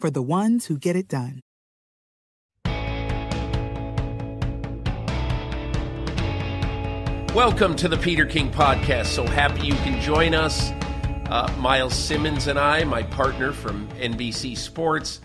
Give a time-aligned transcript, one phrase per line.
[0.00, 1.40] for the ones who get it done.
[7.34, 9.06] Welcome to the Peter King Podcast.
[9.06, 10.70] So happy you can join us.
[11.28, 15.20] Uh, Myles Simmons and I, my partner from NBC Sports,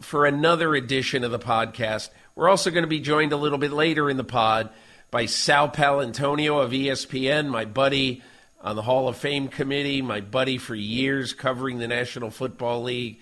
[0.00, 2.10] for another edition of the podcast.
[2.36, 4.70] We're also going to be joined a little bit later in the pod
[5.10, 8.22] by Sal Paolantonio of ESPN, my buddy
[8.60, 13.20] on the Hall of Fame committee, my buddy for years covering the National Football League.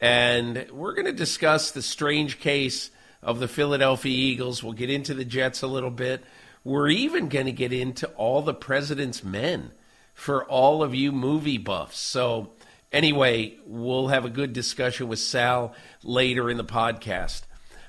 [0.00, 2.90] And we're going to discuss the strange case
[3.22, 4.62] of the Philadelphia Eagles.
[4.62, 6.22] We'll get into the Jets a little bit.
[6.64, 9.70] We're even going to get into all the president's men
[10.12, 11.98] for all of you movie buffs.
[11.98, 12.52] So,
[12.92, 17.42] anyway, we'll have a good discussion with Sal later in the podcast.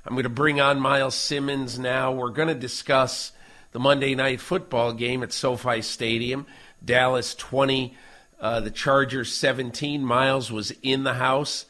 [0.06, 2.14] I'm going to bring on Myles Simmons now.
[2.14, 3.34] We're going to discuss
[3.72, 6.46] the Monday night football game at SoFi Stadium.
[6.84, 7.96] Dallas 20,
[8.40, 10.06] uh, the Chargers 17.
[10.06, 11.66] Myles was in the house,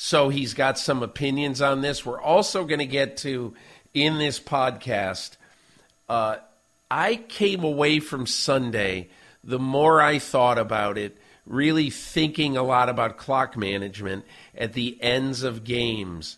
[0.00, 2.06] so he's got some opinions on this.
[2.06, 3.54] We're also going to get to,
[3.92, 5.36] in this podcast,
[6.08, 6.36] uh,
[6.88, 9.08] I came away from Sunday,
[9.42, 14.24] the more I thought about it, really thinking a lot about clock management
[14.56, 16.36] at the ends of games.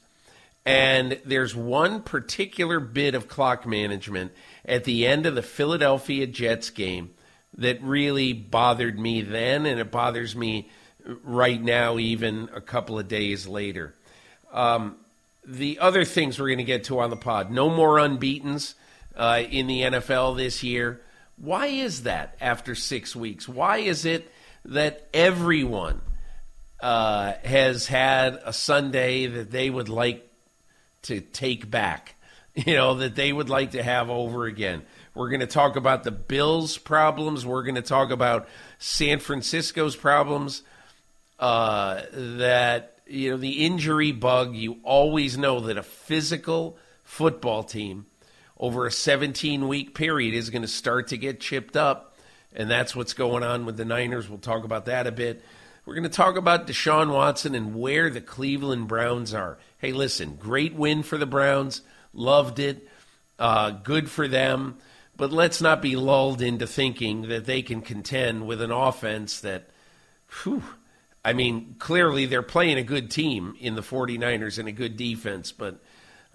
[0.64, 4.32] And there's one particular bit of clock management
[4.64, 7.10] at the end of the Philadelphia Jets game
[7.58, 10.70] that really bothered me then, and it bothers me
[11.24, 13.94] right now, even a couple of days later.
[14.52, 14.96] Um,
[15.46, 18.74] the other things we're going to get to on the pod no more unbeatens
[19.16, 21.00] uh, in the NFL this year.
[21.36, 23.48] Why is that after six weeks?
[23.48, 24.30] Why is it
[24.66, 26.00] that everyone
[26.80, 30.28] uh, has had a Sunday that they would like
[31.02, 32.14] to take back?
[32.52, 34.82] You know, that they would like to have over again.
[35.14, 37.46] We're going to talk about the Bills' problems.
[37.46, 38.48] We're going to talk about
[38.80, 40.62] San Francisco's problems.
[41.40, 48.04] Uh, that, you know, the injury bug, you always know that a physical football team
[48.58, 52.18] over a 17 week period is going to start to get chipped up.
[52.54, 54.28] And that's what's going on with the Niners.
[54.28, 55.42] We'll talk about that a bit.
[55.86, 59.58] We're going to talk about Deshaun Watson and where the Cleveland Browns are.
[59.78, 61.80] Hey, listen, great win for the Browns.
[62.12, 62.86] Loved it.
[63.38, 64.76] Uh, good for them.
[65.16, 69.70] But let's not be lulled into thinking that they can contend with an offense that,
[70.42, 70.62] whew,
[71.24, 75.52] I mean, clearly they're playing a good team in the 49ers and a good defense,
[75.52, 75.78] but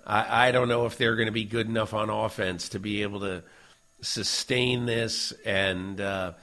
[0.05, 3.01] I, I don't know if they're going to be good enough on offense to be
[3.01, 3.43] able to
[4.01, 5.33] sustain this.
[5.43, 6.33] And uh,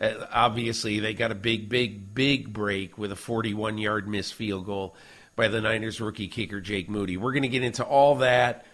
[0.00, 4.66] uh obviously, they got a big, big, big break with a 41 yard missed field
[4.66, 4.96] goal
[5.36, 7.16] by the Niners rookie kicker, Jake Moody.
[7.16, 8.66] We're going to get into all that.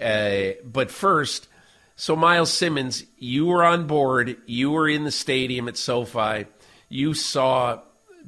[0.00, 1.48] Uh, but first,
[1.96, 4.36] so Myles Simmons, you were on board.
[4.46, 6.46] You were in the stadium at SoFi.
[6.88, 7.80] You saw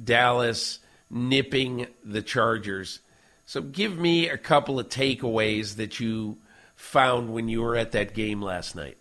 [0.03, 0.79] Dallas
[1.11, 3.01] nipping the Chargers.
[3.47, 6.39] So give me a couple of takeaways that you
[6.77, 8.97] found when you were at that game last night.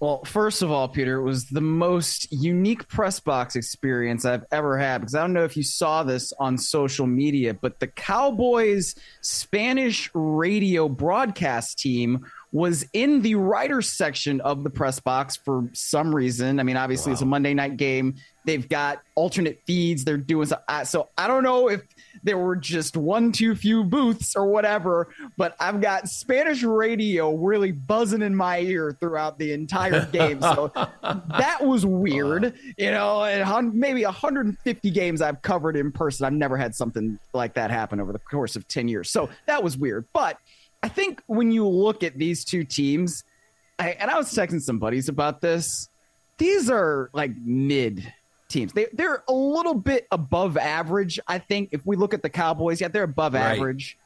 [0.00, 4.76] Well, first of all, Peter, it was the most unique press box experience I've ever
[4.76, 8.96] had because I don't know if you saw this on social media, but the Cowboys
[9.22, 16.14] Spanish radio broadcast team was in the writers section of the press box for some
[16.14, 16.60] reason.
[16.60, 17.14] I mean, obviously wow.
[17.14, 18.14] it's a Monday night game.
[18.44, 20.04] They've got alternate feeds.
[20.04, 20.58] They're doing so.
[20.84, 21.82] So I don't know if
[22.22, 27.72] there were just one too few booths or whatever, but I've got Spanish radio really
[27.72, 30.40] buzzing in my ear throughout the entire game.
[30.40, 30.70] So
[31.02, 33.24] that was weird, you know.
[33.24, 36.24] And maybe 150 games I've covered in person.
[36.24, 39.10] I've never had something like that happen over the course of 10 years.
[39.10, 40.38] So that was weird, but
[40.84, 43.24] I think when you look at these two teams,
[43.78, 45.88] I, and I was texting some buddies about this,
[46.36, 48.12] these are like mid
[48.48, 48.74] teams.
[48.74, 51.18] They they're a little bit above average.
[51.26, 53.56] I think if we look at the Cowboys, yeah, they're above right.
[53.56, 53.96] average.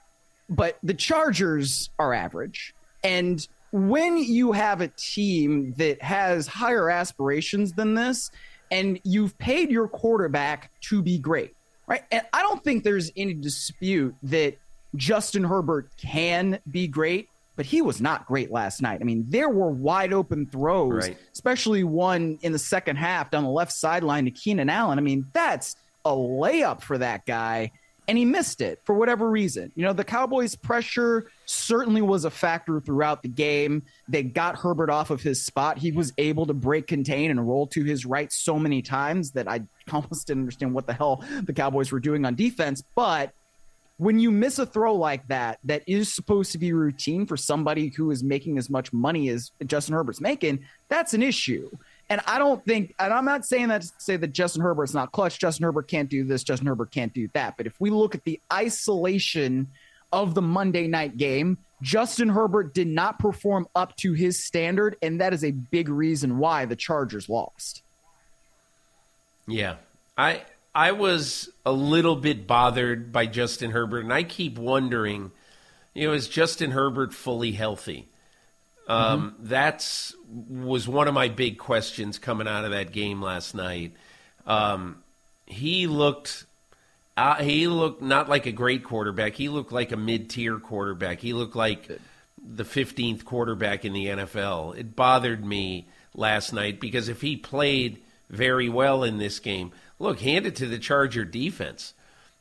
[0.48, 2.72] but the Chargers are average.
[3.02, 8.30] And when you have a team that has higher aspirations than this,
[8.70, 11.56] and you've paid your quarterback to be great,
[11.88, 12.04] right?
[12.12, 14.58] And I don't think there's any dispute that
[14.96, 19.00] Justin Herbert can be great, but he was not great last night.
[19.00, 21.18] I mean, there were wide open throws, right.
[21.32, 24.98] especially one in the second half down the left sideline to Keenan Allen.
[24.98, 27.70] I mean, that's a layup for that guy
[28.08, 29.70] and he missed it for whatever reason.
[29.76, 33.82] You know, the Cowboys' pressure certainly was a factor throughout the game.
[34.08, 35.76] They got Herbert off of his spot.
[35.76, 39.46] He was able to break contain and roll to his right so many times that
[39.46, 39.60] I
[39.92, 42.82] almost didn't understand what the hell the Cowboys were doing on defense.
[42.94, 43.32] But
[43.98, 47.88] when you miss a throw like that, that is supposed to be routine for somebody
[47.88, 51.68] who is making as much money as Justin Herbert's making, that's an issue.
[52.08, 55.12] And I don't think, and I'm not saying that to say that Justin Herbert's not
[55.12, 55.38] clutch.
[55.38, 56.44] Justin Herbert can't do this.
[56.44, 57.56] Justin Herbert can't do that.
[57.56, 59.66] But if we look at the isolation
[60.12, 64.96] of the Monday night game, Justin Herbert did not perform up to his standard.
[65.02, 67.82] And that is a big reason why the Chargers lost.
[69.46, 69.74] Yeah.
[70.16, 70.42] I,
[70.78, 75.32] I was a little bit bothered by Justin Herbert, and I keep wondering,
[75.92, 78.06] you know, is Justin Herbert fully healthy?
[78.86, 79.48] Um, mm-hmm.
[79.48, 80.14] That's
[80.48, 83.94] was one of my big questions coming out of that game last night.
[84.46, 85.02] Um,
[85.46, 86.46] he looked
[87.16, 89.34] uh, he looked not like a great quarterback.
[89.34, 91.18] He looked like a mid tier quarterback.
[91.18, 91.88] He looked like
[92.40, 94.78] the 15th quarterback in the NFL.
[94.78, 100.20] It bothered me last night because if he played very well in this game, look,
[100.20, 101.94] hand it to the Charger defense.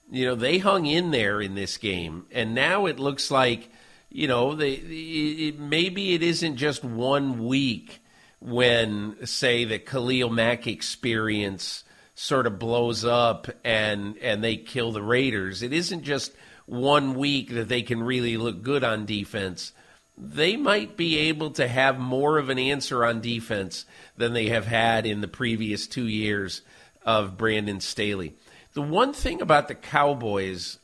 [0.09, 3.69] You know, they hung in there in this game, and now it looks like
[4.09, 8.01] you know, they, it, maybe it isn't just one week
[8.39, 11.83] when, say, the Khalil Mack experience
[12.15, 15.61] sort of blows up and and they kill the Raiders.
[15.61, 16.31] It isn't just
[16.65, 19.71] one week that they can really look good on defense.
[20.17, 24.65] They might be able to have more of an answer on defense than they have
[24.65, 26.63] had in the previous two years
[27.07, 28.35] of Brandon Staley.
[28.73, 30.77] The one thing about the Cowboys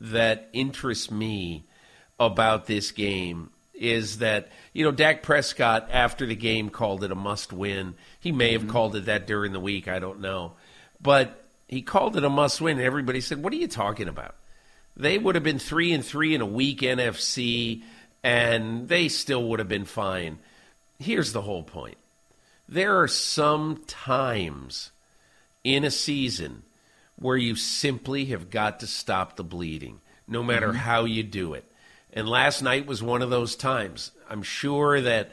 [0.00, 1.62] that interests me
[2.18, 7.14] about this game is that you know Dak Prescott after the game called it a
[7.14, 7.94] must win.
[8.20, 8.70] He may have mm-hmm.
[8.70, 10.52] called it that during the week, I don't know.
[11.00, 14.34] But he called it a must win and everybody said, "What are you talking about?"
[14.94, 17.82] They would have been 3 and 3 in a weak NFC
[18.22, 20.38] and they still would have been fine.
[20.98, 21.96] Here's the whole point.
[22.68, 24.91] There are some times
[25.64, 26.62] in a season
[27.16, 30.78] where you simply have got to stop the bleeding, no matter mm-hmm.
[30.78, 31.64] how you do it.
[32.12, 34.10] And last night was one of those times.
[34.28, 35.30] I'm sure that,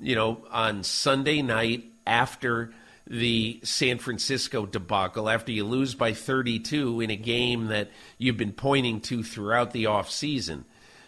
[0.00, 2.72] you know, on Sunday night after
[3.06, 8.52] the San Francisco debacle, after you lose by 32 in a game that you've been
[8.52, 10.64] pointing to throughout the offseason,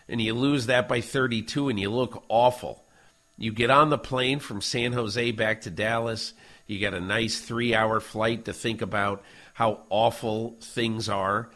[0.08, 2.84] and you lose that by 32 and you look awful.
[3.38, 6.34] You get on the plane from San Jose back to Dallas.
[6.66, 9.22] You get a nice three hour flight to think about
[9.54, 11.50] how awful things are.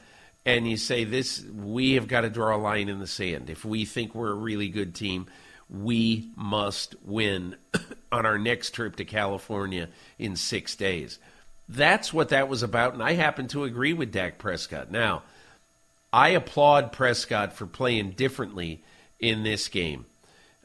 [0.45, 3.51] And you say this we have got to draw a line in the sand.
[3.51, 5.27] If we think we're a really good team
[5.71, 7.55] we must win
[8.13, 9.89] on our next trip to California
[10.19, 11.19] in 6 days.
[11.69, 14.91] That's what that was about and I happen to agree with Dak Prescott.
[14.91, 15.23] Now
[16.13, 18.83] I applaud Prescott for playing differently
[19.21, 20.07] in this game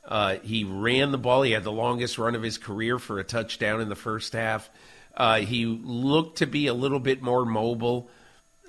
[0.08, 3.24] uh, he ran the ball he had the longest run of his career for a
[3.24, 4.70] touchdown in the first half
[5.16, 8.10] uh, he looked to be a little bit more mobile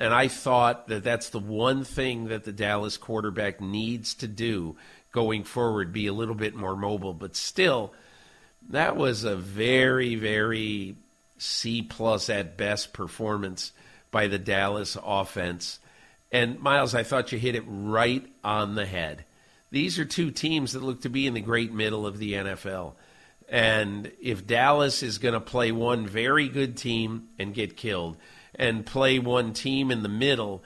[0.01, 4.77] and I thought that that's the one thing that the Dallas quarterback needs to do
[5.13, 7.15] going forward, be a little bit more mobile.
[7.15, 7.95] But still,
[8.71, 10.97] that was a very, very
[11.39, 13.73] C plus at best performance
[14.11, 15.79] by the Dallas offense.
[16.33, 19.25] And Myles, I thought you hit it right on the head.
[19.71, 22.95] These are two teams that look to be in the great middle of the NFL.
[23.49, 28.17] And if Dallas is going to play one very good team and get killed,
[28.55, 30.63] and play one team in the middle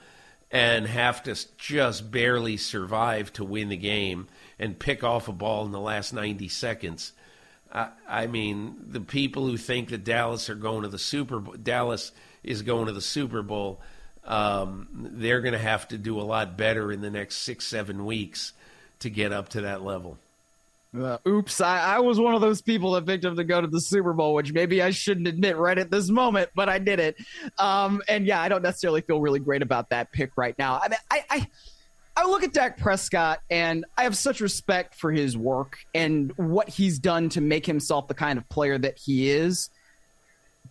[0.51, 4.27] and have to just barely survive to win the game
[4.57, 7.13] and pick off a ball in the last 90 seconds.
[7.71, 12.11] I, mean, the people who think that Dallas are going to the Super Bowl, Dallas
[12.41, 13.79] is going to the Super Bowl,
[14.23, 18.05] um, they're going to have to do a lot better in the next six, seven
[18.05, 18.53] weeks
[18.99, 20.17] to get up to that level.
[20.97, 23.67] Uh, oops, I, I, was one of those people that picked him to go to
[23.67, 26.99] the Super Bowl, which maybe I shouldn't admit right at this moment, but I did
[26.99, 27.15] it.
[27.59, 30.79] Um, and yeah, I don't necessarily feel really great about that pick right now.
[30.83, 31.47] I mean, I, I,
[32.17, 36.67] I look at Dak Prescott and I have such respect for his work and what
[36.69, 39.69] he's done to make himself the kind of player that he is.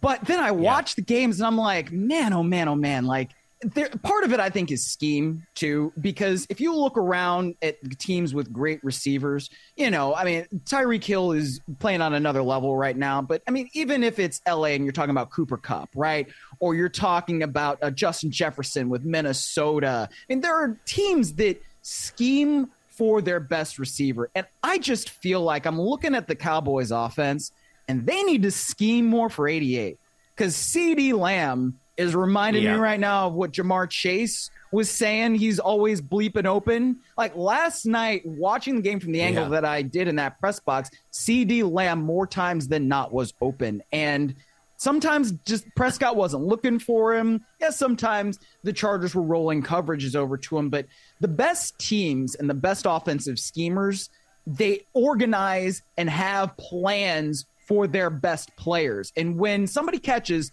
[0.00, 0.94] But then I watch yeah.
[0.96, 4.40] the games and I'm like, man, oh man, oh man, like there, part of it,
[4.40, 5.92] I think, is scheme too.
[6.00, 11.02] Because if you look around at teams with great receivers, you know, I mean, Tyreek
[11.02, 13.20] Hill is playing on another level right now.
[13.20, 16.28] But I mean, even if it's LA and you're talking about Cooper Kupp, right,
[16.60, 21.60] or you're talking about uh, Justin Jefferson with Minnesota, I mean, there are teams that
[21.82, 26.90] scheme for their best receiver, and I just feel like I'm looking at the Cowboys'
[26.90, 27.52] offense,
[27.86, 29.98] and they need to scheme more for 88
[30.36, 32.74] because CeeDee Lamb is reminding yeah.
[32.74, 35.34] me right now of what Ja'Marr Chase was saying.
[35.34, 37.00] He's always bleeping open.
[37.16, 39.50] Like last night, watching the game from the angle yeah.
[39.50, 43.82] that I did in that press box, CeeDee Lamb more times than not was open.
[43.92, 44.36] And
[44.76, 47.44] sometimes just Prescott wasn't looking for him.
[47.60, 50.70] Yeah, sometimes the Chargers were rolling coverages over to him.
[50.70, 50.86] But
[51.20, 54.08] the best teams and the best offensive schemers,
[54.46, 59.12] they organize and have plans for their best players.
[59.14, 60.50] And when somebody catches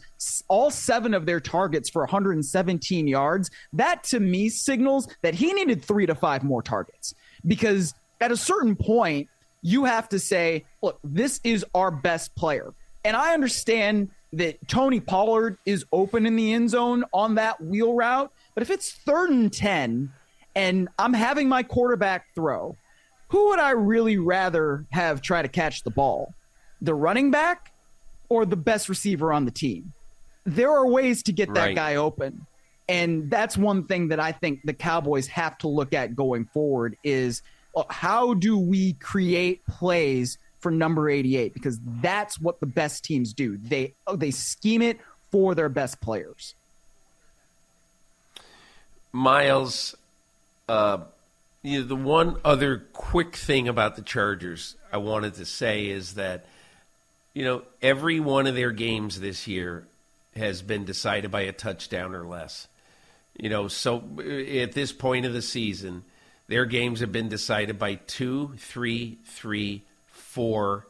[0.49, 5.83] all seven of their targets for 117 yards, that to me signals that he needed
[5.83, 7.15] three to five more targets.
[7.47, 9.29] Because at a certain point,
[9.61, 12.73] you have to say, look, this is our best player.
[13.05, 17.93] And I understand that Tony Pollard is open in the end zone on that wheel
[17.93, 18.31] route.
[18.53, 20.11] But if it's third and 10
[20.53, 22.75] and I'm having my quarterback throw,
[23.29, 26.33] who would I really rather have try to catch the ball?
[26.85, 27.71] The running back
[28.29, 29.93] or the best receiver on the team.
[30.45, 31.75] There are ways to get that right.
[31.75, 32.45] guy open.
[32.87, 36.97] And that's one thing that I think the Cowboys have to look at going forward
[37.03, 37.41] is
[37.75, 43.33] uh, how do we create plays for number 88 because that's what the best teams
[43.33, 43.57] do.
[43.57, 44.99] They oh, they scheme it
[45.31, 46.53] for their best players.
[49.11, 49.95] Myles
[50.67, 50.99] uh,
[51.63, 56.13] you know, the one other quick thing about the Chargers I wanted to say is
[56.13, 56.45] that
[57.35, 59.85] you know, every one of their games this year
[60.35, 62.67] has been decided by a touchdown or less.
[63.37, 66.03] You know, so uh, at this point of the season,
[66.47, 70.87] their games have been decided by two, three, three, four,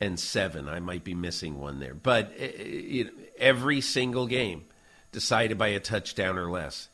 [0.00, 0.68] and seven.
[0.68, 4.64] I might be missing one there, but uh, every single game
[5.12, 6.88] decided by a touchdown or less.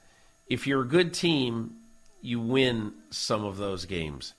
[0.47, 1.77] If you're a good team,
[2.23, 4.35] you win some of those games.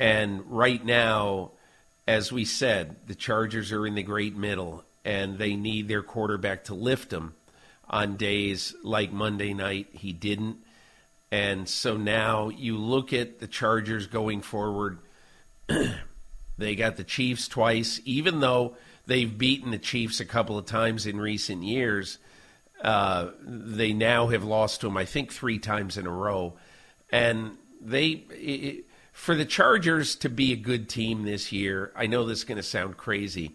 [0.00, 1.52] And right now,
[2.06, 6.64] as we said, the Chargers are in the great middle, and they need their quarterback
[6.64, 7.34] to lift them
[7.88, 9.88] on days like Monday night.
[9.92, 10.58] He didn't.
[11.30, 14.98] And so now you look at the Chargers going forward.
[16.58, 21.06] they got the Chiefs twice, even though they've beaten the Chiefs a couple of times
[21.06, 22.18] in recent years.
[22.82, 26.54] Uh, they now have lost to them, I think, three times in a row.
[27.10, 28.24] And they.
[28.30, 32.44] It, for the Chargers to be a good team this year, I know this is
[32.44, 33.52] going to sound crazy.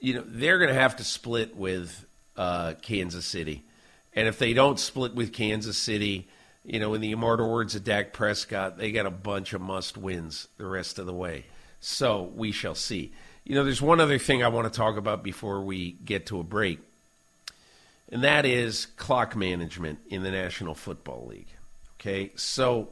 [0.00, 3.62] You know, they're going to have to split with uh, Kansas City.
[4.14, 6.28] And if they don't split with Kansas City,
[6.64, 9.98] you know, in the immortal words of Dak Prescott, they got a bunch of must
[9.98, 11.44] wins the rest of the way.
[11.80, 13.12] So we shall see.
[13.44, 16.40] You know, there's one other thing I want to talk about before we get to
[16.40, 16.78] a break,
[18.10, 21.48] and that is clock management in the National Football League.
[22.00, 22.88] Okay, so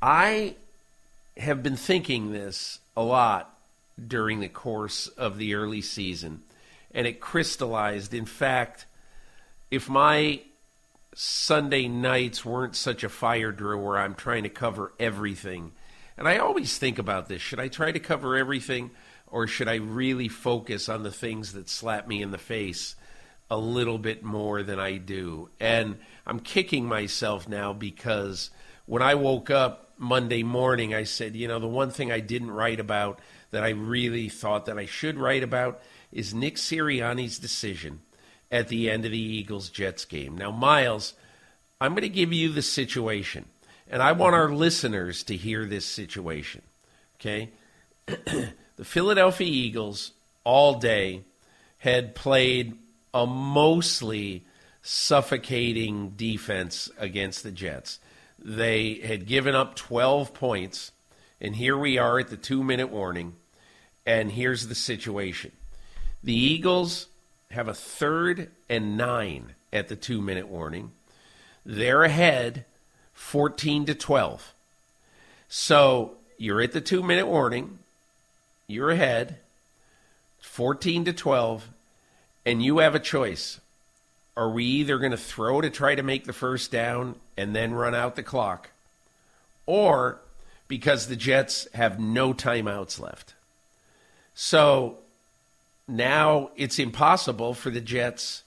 [0.00, 0.56] I
[1.36, 3.58] have been thinking this a lot
[4.06, 6.42] during the course of the early season,
[6.92, 8.14] and it crystallized.
[8.14, 8.86] In fact,
[9.70, 10.40] if my
[11.14, 15.72] Sunday nights weren't such a fire drill where I'm trying to cover everything,
[16.16, 18.90] and I always think about this should I try to cover everything,
[19.26, 22.96] or should I really focus on the things that slap me in the face?
[23.52, 25.50] a little bit more than I do.
[25.60, 28.48] And I'm kicking myself now because
[28.86, 32.50] when I woke up Monday morning, I said, you know, the one thing I didn't
[32.50, 33.20] write about
[33.50, 35.80] that I really thought that I should write about
[36.10, 38.00] is Nick Sirianni's decision
[38.50, 40.36] at the end of the Eagles Jets game.
[40.36, 41.14] Now, Myles,
[41.80, 43.46] I'm going to give you the situation,
[43.90, 46.62] and I want our listeners to hear this situation.
[47.20, 47.50] Okay?
[48.06, 50.12] the Philadelphia Eagles
[50.44, 51.22] all day
[51.78, 52.76] had played
[53.14, 54.44] a mostly
[54.82, 57.98] suffocating defense against the Jets.
[58.44, 60.90] They had given up 12 points,
[61.40, 63.34] and here we are at the two minute warning.
[64.04, 65.52] And here's the situation
[66.24, 67.06] the Eagles
[67.52, 70.90] have a third and nine at the two minute warning.
[71.64, 72.64] They're ahead
[73.14, 74.52] 14 to 12.
[75.48, 77.78] So you're at the two minute warning,
[78.66, 79.36] you're ahead
[80.40, 81.68] 14 to 12,
[82.44, 83.60] and you have a choice
[84.36, 87.74] are we either going to throw to try to make the first down and then
[87.74, 88.70] run out the clock,
[89.66, 90.20] or
[90.68, 93.34] because the Jets have no timeouts left?
[94.34, 94.98] So
[95.86, 98.42] now it's impossible for the Jets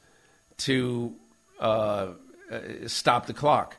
[0.57, 1.13] to
[1.59, 2.07] uh,
[2.51, 3.77] uh, stop the clock.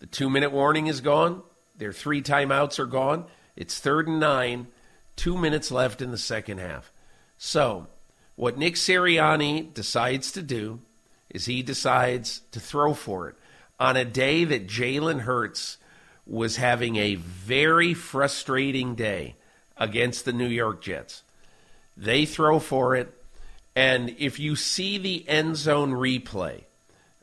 [0.00, 1.42] The two minute warning is gone.
[1.76, 3.26] Their three timeouts are gone.
[3.56, 4.68] It's third and nine,
[5.16, 6.90] two minutes left in the second half.
[7.36, 7.88] So,
[8.36, 10.80] what Nick Sirianni decides to do
[11.32, 13.34] is he decides to throw for it
[13.80, 15.78] on a day that Jalen Hurts
[16.26, 19.34] was having a very frustrating day
[19.76, 21.24] against the New York Jets.
[21.96, 23.12] They throw for it,
[23.74, 26.62] and if you see the end zone replay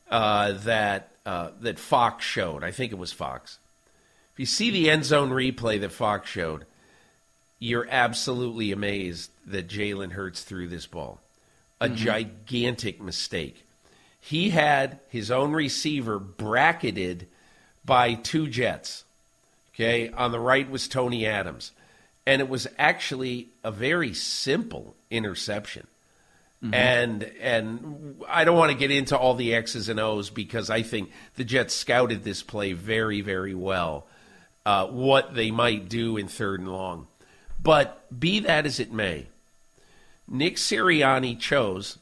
[0.09, 3.59] uh, that uh, that Fox showed, I think it was Fox.
[4.33, 6.65] If you see the end zone replay that Fox showed,
[7.59, 11.21] you're absolutely amazed that Jalen Hurts threw this ball.
[11.79, 11.95] A mm-hmm.
[11.95, 13.65] gigantic mistake.
[14.29, 17.25] He had his own receiver bracketed
[17.83, 19.03] by two Jets.
[19.73, 21.71] Okay, on the right was Tony Adams.
[22.27, 25.87] And it was actually a very simple interception.
[26.63, 26.73] Mm-hmm.
[26.75, 30.83] And and I don't want to get into all the X's and O's because I
[30.83, 34.05] think the Jets scouted this play very, very well.
[34.63, 37.07] Uh, what they might do in third and long.
[37.59, 39.25] But be that as it may,
[40.27, 41.97] Nick Sirianni chose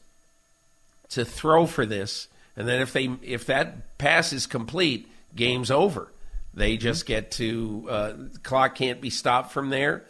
[1.09, 6.11] to throw for this, and then if they if that pass is complete, game's over.
[6.53, 6.81] They mm-hmm.
[6.81, 10.03] just get to uh, clock can't be stopped from there.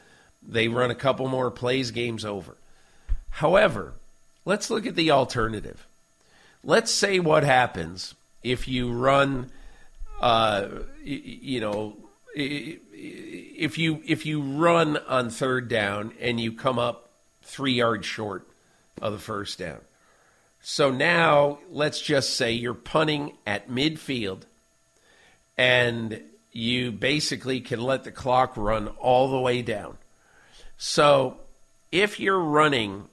[0.47, 2.55] They run a couple more plays, game's over.
[3.29, 3.93] However,
[4.45, 5.85] let's look at the alternative.
[6.63, 9.51] Let's say what happens if you run,
[10.21, 10.67] uh,
[11.03, 11.97] you know,
[12.33, 17.09] if you if you run on third down and you come up
[17.43, 18.47] three yards short
[19.01, 19.79] of the first down.
[20.69, 24.41] So now let's just say you're punting at midfield
[25.57, 26.21] and
[26.51, 29.97] you basically can let the clock run all the way down.
[30.77, 31.37] So
[31.89, 33.05] if you're running,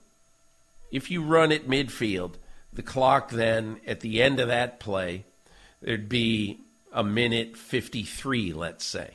[0.90, 2.32] if you run at midfield,
[2.72, 5.22] the clock then at the end of that play,
[5.80, 6.58] there'd be
[6.92, 9.12] a minute 53, let's say.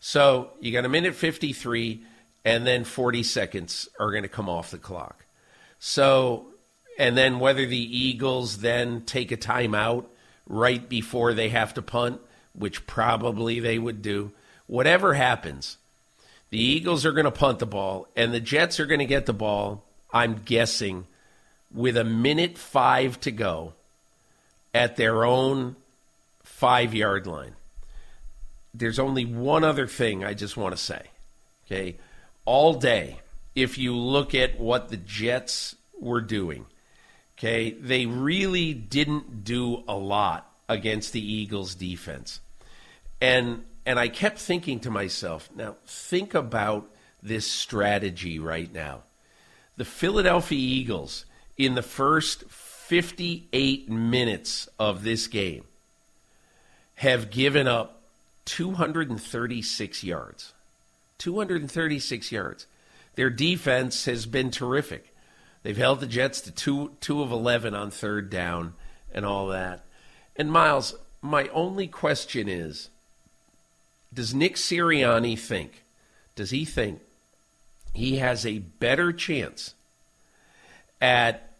[0.00, 2.00] So you got a minute 53,
[2.46, 5.26] and then 40 seconds are going to come off the clock.
[5.78, 6.46] So,
[7.02, 10.06] and then whether the Eagles then take a timeout
[10.46, 12.20] right before they have to punt,
[12.54, 14.32] which probably they would do,
[14.66, 15.76] whatever happens,
[16.50, 19.26] the Eagles are going to punt the ball, and the Jets are going to get
[19.26, 21.06] the ball, I'm guessing,
[21.74, 23.72] with a minute five to go
[24.74, 25.76] at their own
[26.42, 27.54] five yard line
[28.74, 31.02] there's only one other thing I just want to say.
[31.66, 31.96] Okay.
[32.44, 33.20] All day,
[33.54, 36.66] if you look at what the Jets were doing,
[37.42, 42.40] okay, they really didn't do a lot against the Eagles defense.
[43.20, 46.88] And and I kept thinking to myself, now think about
[47.20, 49.02] this strategy right now.
[49.76, 51.24] The Philadelphia Eagles
[51.58, 55.64] in the first 58 minutes of this game
[56.96, 58.02] have given up
[58.44, 60.52] 236 yards.
[61.18, 62.66] 236 yards.
[63.16, 65.11] Their defense has been terrific.
[65.62, 68.74] They've held the Jets to two, two of 11 on third down
[69.14, 69.84] and all that.
[70.36, 72.88] And Myles, my only question is
[74.12, 75.84] Does Nick Sirianni think,
[76.34, 77.00] does he think
[77.92, 79.74] he has a better chance
[81.00, 81.50] at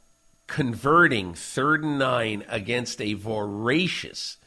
[0.47, 4.39] converting third and nine against a voracious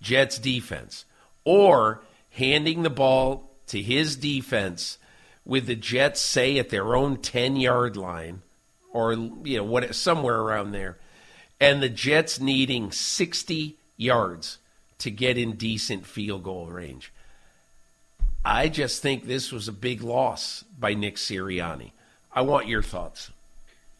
[0.00, 1.04] Jets defense?
[1.44, 4.98] or handing the ball to his defense
[5.44, 8.42] with the Jets, say, at their own 10 yard line
[8.92, 10.98] or, you know, what, somewhere around there,
[11.60, 14.58] and the Jets needing 60 yards
[14.98, 17.12] to get in decent field goal range.
[18.44, 21.92] I just think this was a big loss by Nick Sirianni.
[22.32, 23.30] I want your thoughts.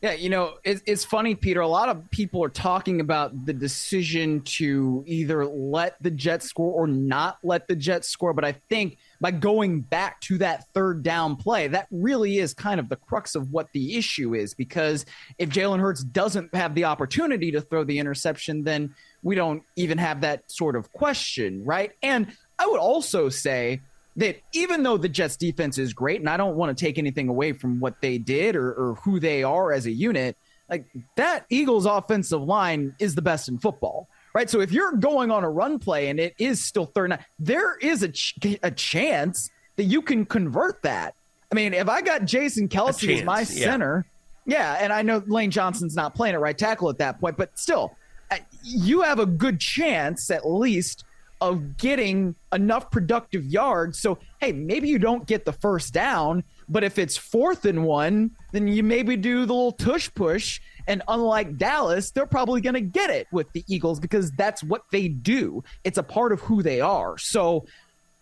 [0.02, 1.60] Yeah, you know, it, it's funny, Peter.
[1.60, 6.72] A lot of people are talking about the decision to either let the Jets score
[6.72, 8.32] or not let the Jets score.
[8.32, 12.80] But I think by going back to that third down play, that really is kind
[12.80, 14.54] of the crux of what the issue is.
[14.54, 15.06] Because
[15.38, 19.98] if Jalen Hurts doesn't have the opportunity to throw the interception, then we don't even
[19.98, 21.92] have that sort of question, right?
[22.02, 22.26] And
[22.58, 23.82] I would also say
[24.16, 27.28] that even though the Jets defense is great, and I don't want to take anything
[27.28, 30.36] away from what they did or, or who they are as a unit,
[30.68, 34.08] like that Eagles offensive line is the best in football.
[34.34, 34.48] Right.
[34.48, 37.76] So if you're going on a run play and it is still third nine, there
[37.76, 41.14] is a, ch- a chance that you can convert that.
[41.50, 44.06] I mean, if I got Jason Kelce chance, as my center,
[44.46, 44.78] yeah.
[44.80, 47.94] and I know Lane Johnson's not playing at right tackle at that point, but still,
[48.62, 51.04] you have a good chance at least
[51.42, 53.98] of getting enough productive yards.
[53.98, 58.30] So, hey, maybe you don't get the first down, but if it's fourth and one,
[58.52, 60.60] then you maybe do the little tush push.
[60.86, 64.82] And unlike Dallas, they're probably going to get it with the Eagles because that's what
[64.92, 65.64] they do.
[65.82, 67.18] It's a part of who they are.
[67.18, 67.66] So,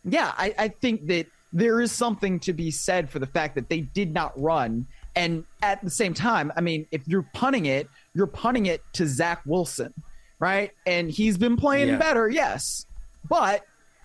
[0.02, 3.68] yeah, I, I think that there is something to be said for the fact that
[3.68, 4.86] they did not run.
[5.14, 9.06] And at the same time, I mean, if you're punting it, you're punting it to
[9.06, 9.92] Zach Wilson,
[10.38, 10.70] right?
[10.86, 11.98] And he's been playing yeah.
[11.98, 12.86] better, yes.
[13.28, 13.64] But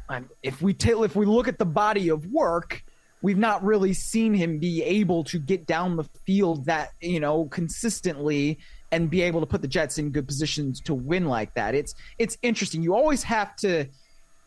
[0.09, 2.83] um, if we if we look at the body of work,
[3.21, 7.45] we've not really seen him be able to get down the field that you know
[7.45, 8.59] consistently
[8.91, 11.75] and be able to put the Jets in good positions to win like that.
[11.75, 12.83] It's it's interesting.
[12.83, 13.87] You always have to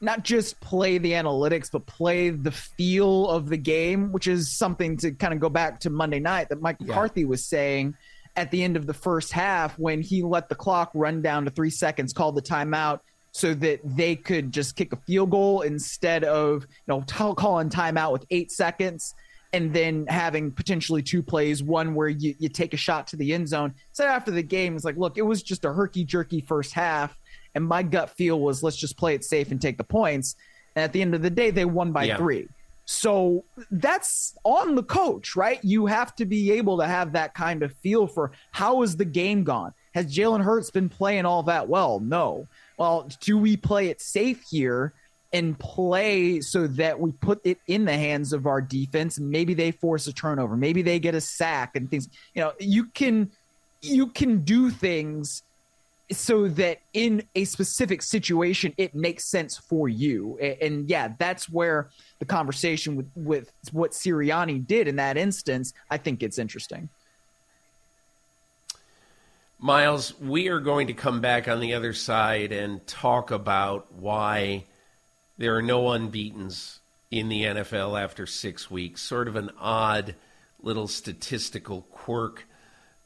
[0.01, 4.97] not just play the analytics, but play the feel of the game, which is something
[4.99, 6.87] to kind of go back to Monday night that Mike yeah.
[6.87, 7.95] McCarthy was saying
[8.37, 11.51] at the end of the first half when he let the clock run down to
[11.51, 13.01] three seconds, called the timeout
[13.39, 18.13] so that they could just kick a field goal instead of you know calling timeout
[18.13, 19.15] with eight seconds
[19.53, 23.33] and then having potentially two plays, one where you, you take a shot to the
[23.33, 23.73] end zone.
[23.93, 27.17] So after the game, it's like, look, it was just a herky jerky first half
[27.55, 30.37] and my gut feel was let's just play it safe and take the points.
[30.77, 32.17] And at the end of the day, they won by yeah.
[32.17, 32.49] three.
[32.85, 35.63] So that's on the coach, right?
[35.63, 39.05] You have to be able to have that kind of feel for how is the
[39.05, 39.75] game gone?
[39.93, 42.01] Has Jalen Hurts been playing all that well?
[42.01, 42.47] No.
[42.79, 44.93] Well, do we play it safe here
[45.33, 49.19] and play so that we put it in the hands of our defense?
[49.19, 52.09] And maybe they force a turnover, maybe they get a sack and things.
[52.35, 53.31] You know, you can
[53.83, 55.43] you can do things
[56.11, 60.39] so that in a specific situation it makes sense for you.
[60.39, 65.99] And yeah that's where the conversation with with what Sirianni did in that instance I
[65.99, 66.89] think it's interesting
[69.59, 74.65] Myles we are going to come back on the other side and talk about why
[75.37, 76.79] there are no unbeatens
[77.11, 80.15] in the NFL after 6 weeks sort of an odd
[80.61, 82.45] little statistical quirk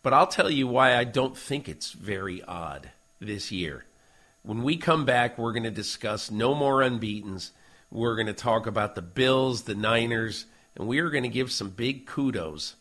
[0.03, 3.85] but I'll tell you why I don't think it's very odd this year.
[4.43, 7.53] When we come back, we're going to discuss no more unbeatens.
[7.91, 11.53] We're going to talk about the Bills, the Niners, and we are going to give
[11.53, 12.75] some big kudos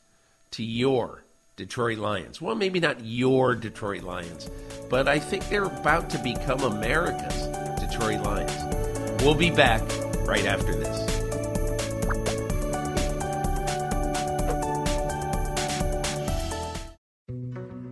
[0.52, 1.24] to your
[1.62, 2.42] Detroit Lions.
[2.42, 4.50] Well, maybe not your Detroit Lions,
[4.90, 7.46] but I think they're about to become America's
[7.80, 9.22] Detroit Lions.
[9.24, 9.84] We'll be back
[10.26, 11.11] right after this.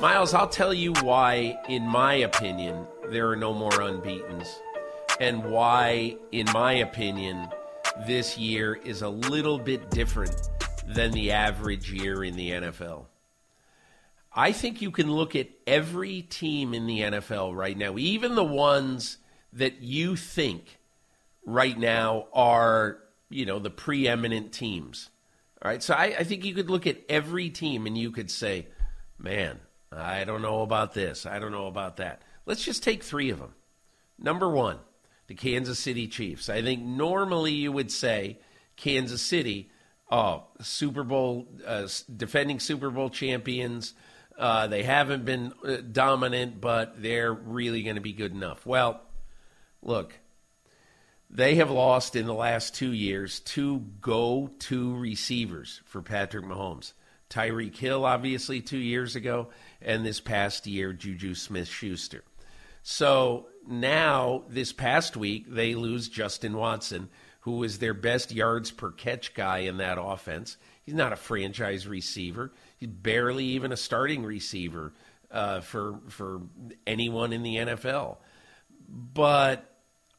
[0.00, 4.46] Myles, I'll tell you why, in my opinion, there are no more unbeatens,
[5.20, 7.48] and why, in my opinion,
[8.06, 10.50] this year is a little bit different
[10.86, 13.06] than the average year in the NFL.
[14.30, 18.44] I think you can look at every team in the NFL right now, even the
[18.44, 19.16] ones
[19.54, 20.78] that you think
[21.46, 22.98] right now are,
[23.30, 25.08] you know, the preeminent teams.
[25.62, 25.82] All right.
[25.82, 28.66] So I, I think you could look at every team and you could say,
[29.18, 29.58] man,
[29.92, 31.26] I don't know about this.
[31.26, 32.22] I don't know about that.
[32.44, 33.54] Let's just take three of them.
[34.18, 34.78] Number one,
[35.26, 36.48] the Kansas City Chiefs.
[36.48, 38.38] I think normally you would say
[38.76, 39.70] Kansas City,
[40.10, 43.94] oh, Super Bowl, uh, defending Super Bowl champions.
[44.38, 48.66] Uh, they haven't been uh, dominant, but they're really going to be good enough.
[48.66, 49.00] Well,
[49.82, 50.14] look,
[51.30, 56.92] they have lost in the last two years two go to receivers for Patrick Mahomes.
[57.28, 59.48] Tyreek Hill, obviously, two years ago,
[59.80, 62.24] and this past year, Juju Smith Schuster.
[62.82, 67.08] So now, this past week, they lose Justin Watson,
[67.40, 70.56] who is their best yards per catch guy in that offense.
[70.84, 74.92] He's not a franchise receiver, he's barely even a starting receiver
[75.30, 76.42] uh, for for
[76.86, 78.18] anyone in the NFL.
[78.88, 79.68] But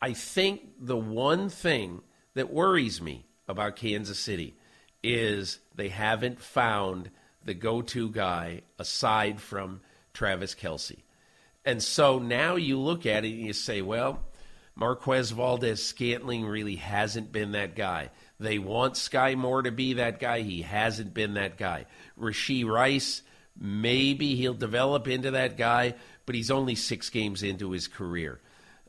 [0.02, 2.02] I think the one thing
[2.34, 4.56] that worries me about Kansas City
[5.02, 7.10] is they haven't found
[7.48, 9.82] the go-to guy aside from
[10.14, 11.00] Travis Kelce.
[11.66, 14.20] And so now you look at it and you say, well,
[14.76, 18.12] Marquez Valdes-Scantling really hasn't been that guy.
[18.40, 20.42] They want Skyy Moore to be that guy.
[20.42, 21.88] He hasn't been that guy.
[22.20, 23.24] Rashee Rice,
[23.60, 28.40] maybe he'll develop into that guy, but he's only six games into his career.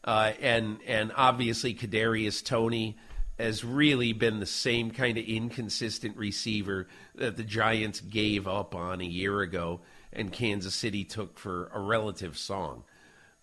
[0.04, 2.96] Uh, and and obviously Kadarius Toney
[3.38, 9.01] has really been the same kind of inconsistent receiver that the Giants gave up on
[9.01, 9.81] a year ago
[10.12, 12.85] and Kansas City took for a relative song.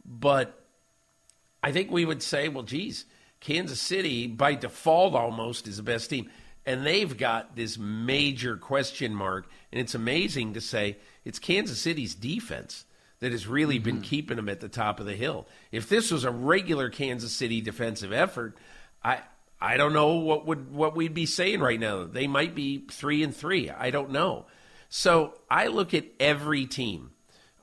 [0.04, 0.62] But
[1.64, 3.06] I think we would say, well, geez,
[3.40, 6.30] Kansas City, by default almost, is the best team.
[6.66, 9.48] And they've got this major question mark.
[9.72, 12.86] And it's amazing to say it's Kansas City's defense
[13.20, 13.84] that has really mm-hmm.
[13.84, 15.48] been keeping them at the top of the hill.
[15.72, 18.58] If this was a regular Kansas City defensive effort,
[19.04, 19.22] I
[19.60, 22.06] I don't know what would what we'd be saying right now.
[22.06, 23.70] They might be three and three.
[23.70, 24.46] I don't know.
[24.90, 27.12] So I look at every team.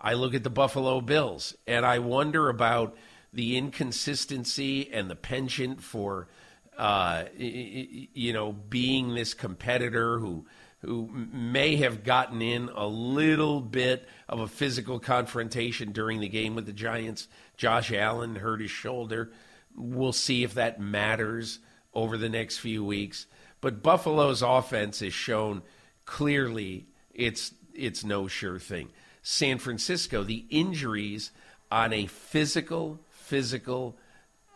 [0.00, 2.96] I look at the Buffalo Bills, and I wonder about
[3.33, 6.28] the inconsistency and the penchant for,
[6.76, 10.46] uh, you know, being this competitor who
[10.81, 16.57] who may have gotten in a little bit of a physical confrontation during the game
[16.57, 17.28] with the Giants.
[17.57, 19.31] Josh Allen hurt his shoulder.
[19.76, 21.61] We'll see if that matters
[21.94, 23.26] over the next few weeks.
[23.61, 25.62] But Buffalo's offense has shown
[26.05, 28.90] clearly it's it's no sure thing.
[29.22, 31.31] San Francisco, the injuries
[31.70, 33.96] on a physical physical,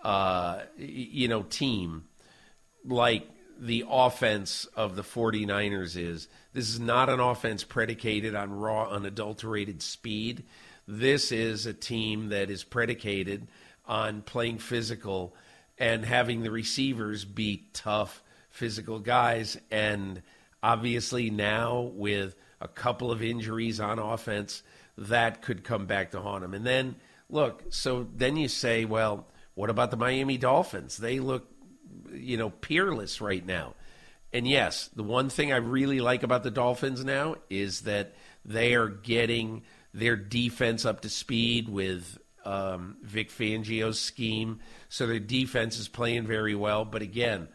[0.03, 2.05] uh, you know, team
[2.85, 3.27] like
[3.59, 6.29] the offense of the 49ers is.
[6.53, 10.44] This is not an offense predicated on raw, unadulterated speed.
[10.87, 13.49] This is a team that is predicated
[13.87, 15.35] on playing physical
[15.79, 19.59] and having the receivers be tough, physical guys.
[19.71, 20.23] And
[20.62, 24.62] obviously, now with a couple of injuries on offense,
[24.99, 26.55] that could come back to haunt them.
[26.55, 26.97] And then
[27.29, 30.97] look, so then you say, well, what about the Miami Dolphins?
[30.97, 31.47] They look,
[32.12, 33.75] you know, peerless right now.
[34.33, 38.75] And yes, the one thing I really like about the Dolphins now is that they
[38.75, 39.62] are getting
[39.95, 44.61] their defense up to speed with um, Vic Fangio's scheme.
[44.88, 46.85] So their defense is playing very well.
[46.85, 47.48] But again,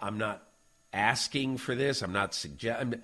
[0.00, 0.42] I'm not
[0.92, 2.02] asking for this.
[2.02, 2.94] I'm not suggesting.
[2.94, 3.02] I'm,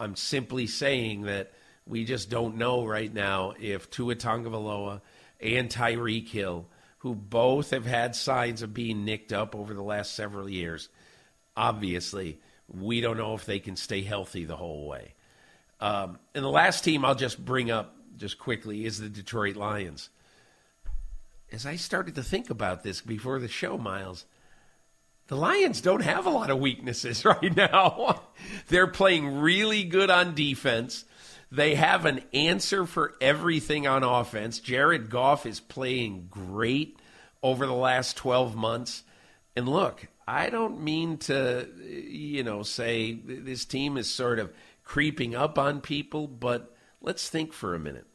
[0.00, 1.52] I'm simply saying that
[1.86, 5.00] we just don't know right now if Tua Tagovailoa–
[5.40, 6.66] and Tyreek Hill,
[6.98, 10.88] who both have had signs of being nicked up over the last several years.
[11.56, 15.14] Obviously, we don't know if they can stay healthy the whole way.
[15.80, 20.10] Um, and the last team I'll just bring up just quickly is the Detroit Lions.
[21.50, 24.26] As I started to think about this before the show, Myles,
[25.28, 28.22] the Lions don't have a lot of weaknesses right now.
[28.68, 31.04] They're playing really good on defense.
[31.50, 34.58] They have an answer for everything on offense.
[34.58, 36.98] Jared Goff is playing great
[37.42, 39.02] over the last 12 months.
[39.56, 44.52] And look, I don't mean to, you know, say this team is sort of
[44.84, 48.06] creeping up on people, but let's think for a minute.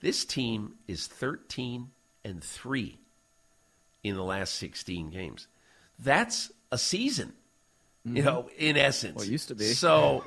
[0.00, 1.90] This team is 13
[2.24, 2.98] and 3
[4.02, 5.46] in the last 16 games.
[5.98, 7.32] That's a season,
[8.06, 8.16] mm-hmm.
[8.16, 9.16] you know, in essence.
[9.16, 9.64] Well, it used to be.
[9.64, 10.24] So,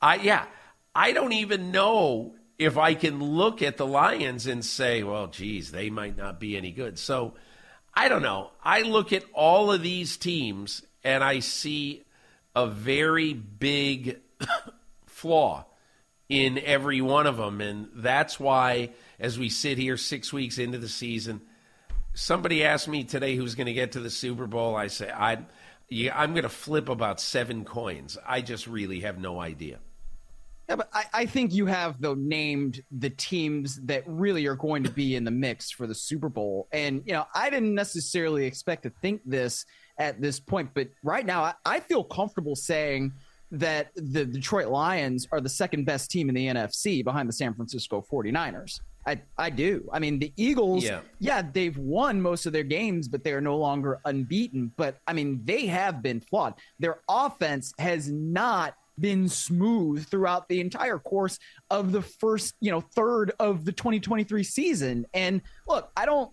[0.00, 0.46] I, yeah.
[0.94, 5.70] I don't even know if I can look at the Lions and say, well, geez,
[5.70, 6.98] they might not be any good.
[6.98, 7.34] So
[7.94, 8.50] I don't know.
[8.62, 12.02] I look at all of these teams and I see
[12.54, 14.20] a very big
[15.06, 15.64] flaw
[16.28, 17.60] in every one of them.
[17.60, 21.42] And that's why, as we sit here six weeks into the season,
[22.14, 24.74] somebody asked me today who's going to get to the Super Bowl.
[24.74, 25.38] I say, I,
[25.88, 28.16] yeah, I'm going to flip about seven coins.
[28.26, 29.78] I just really have no idea.
[30.68, 34.84] Yeah, but I, I, think you have though named the teams that really are going
[34.84, 36.68] to be in the mix for the Super Bowl.
[36.70, 39.66] And you know, I didn't necessarily expect to think this
[39.98, 43.12] at this point, but right now I, I feel comfortable saying
[43.50, 47.52] that the Detroit Lions are the second best team in the NFC behind the San
[47.52, 48.78] Francisco 49ers.
[49.06, 49.88] I, I do.
[49.92, 51.00] I mean, the Eagles, yeah.
[51.18, 54.72] yeah, they've won most of their games, but they are no longer unbeaten.
[54.76, 56.54] But I mean, they have been flawed.
[56.78, 61.38] Their offense has not been smooth throughout the entire course
[61.70, 65.06] of the first, you know, third of the 2023 season.
[65.14, 66.30] And look, I don't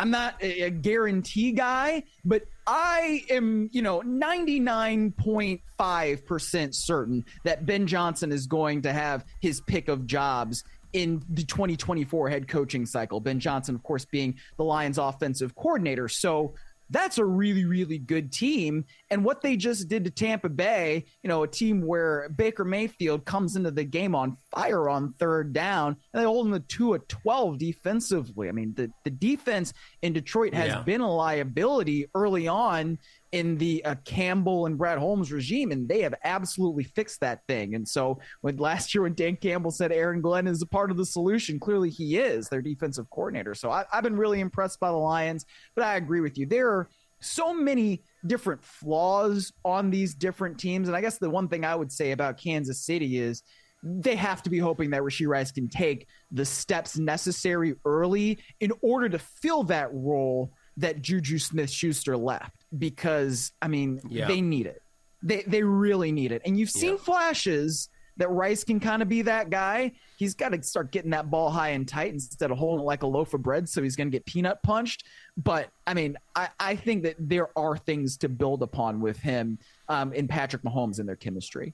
[0.00, 8.32] I'm not a guarantee guy, but I am, you know, 99.5% certain that Ben Johnson
[8.32, 13.20] is going to have his pick of jobs in the 2024 head coaching cycle.
[13.20, 16.08] Ben Johnson, of course, being the Lions offensive coordinator.
[16.08, 16.54] So
[16.90, 18.84] that's a really, really good team.
[19.10, 23.24] And what they just did to Tampa Bay, you know, a team where Baker Mayfield
[23.24, 26.98] comes into the game on fire on third down, and they hold them to a
[26.98, 28.48] 12 defensively.
[28.48, 29.72] I mean, the, the defense
[30.02, 30.82] in Detroit has yeah.
[30.82, 32.98] been a liability early on
[33.32, 37.74] in the uh, Campbell and Brad Holmes regime, and they have absolutely fixed that thing.
[37.74, 40.96] And so, when last year when Dan Campbell said Aaron Glenn is a part of
[40.96, 43.54] the solution, clearly he is their defensive coordinator.
[43.54, 46.46] So I, I've been really impressed by the Lions, but I agree with you.
[46.46, 46.88] There are
[47.20, 51.74] so many different flaws on these different teams, and I guess the one thing I
[51.74, 53.42] would say about Kansas City is
[53.82, 58.72] they have to be hoping that Rashee Rice can take the steps necessary early in
[58.82, 64.26] order to fill that role that Juju Smith Schuster left because I mean yeah.
[64.26, 64.82] they need it.
[65.22, 66.42] They they really need it.
[66.44, 66.98] And you've seen yeah.
[66.98, 67.88] flashes
[68.20, 69.92] that Rice can kind of be that guy.
[70.16, 73.02] He's got to start getting that ball high and tight instead of holding it like
[73.02, 73.66] a loaf of bread.
[73.66, 75.04] So he's going to get peanut punched.
[75.38, 79.58] But I mean, I, I think that there are things to build upon with him
[79.88, 81.72] um, in Patrick Mahomes and their chemistry.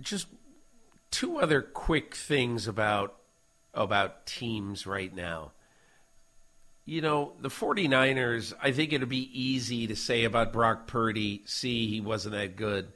[0.00, 0.26] Just
[1.10, 3.16] two other quick things about
[3.74, 5.52] about teams right now
[6.84, 11.86] you know, the 49ers, I think it'd be easy to say about Brock Purdy, see,
[11.86, 12.92] he wasn't that good.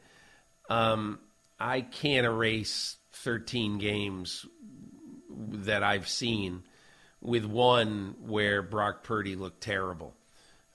[0.69, 1.21] Um,
[1.59, 4.45] I can't erase 13 games
[5.31, 6.65] that I've seen
[7.21, 10.15] with one where Brock Purdy looked terrible.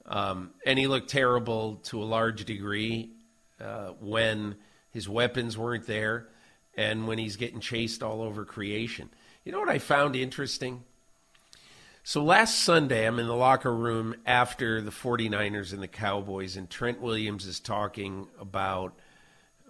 [0.05, 3.11] Um, and he looked terrible to a large degree
[3.59, 4.55] uh, when
[4.91, 6.27] his weapons weren't there
[6.75, 9.09] and when he's getting chased all over creation.
[9.43, 10.83] You know what I found interesting?
[12.03, 16.67] So last Sunday, I'm in the locker room after the 49ers and the Cowboys, and
[16.67, 18.97] Trent Williams is talking about,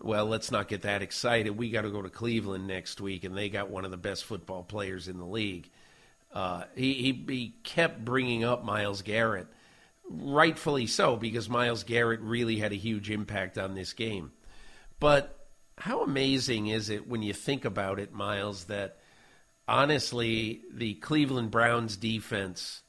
[0.01, 1.57] well, let's not get that excited.
[1.57, 4.23] We got to go to Cleveland next week, and they got one of the best
[4.23, 5.69] football players in the league.
[6.33, 9.47] Uh, he, he, he kept bringing up Myles Garrett,
[10.09, 14.31] rightfully so, because Myles Garrett really had a huge impact on this game.
[15.01, 15.37] But
[15.77, 19.00] how amazing is it when you think about it, Myles, that
[19.71, 22.81] honestly, the Cleveland Browns defense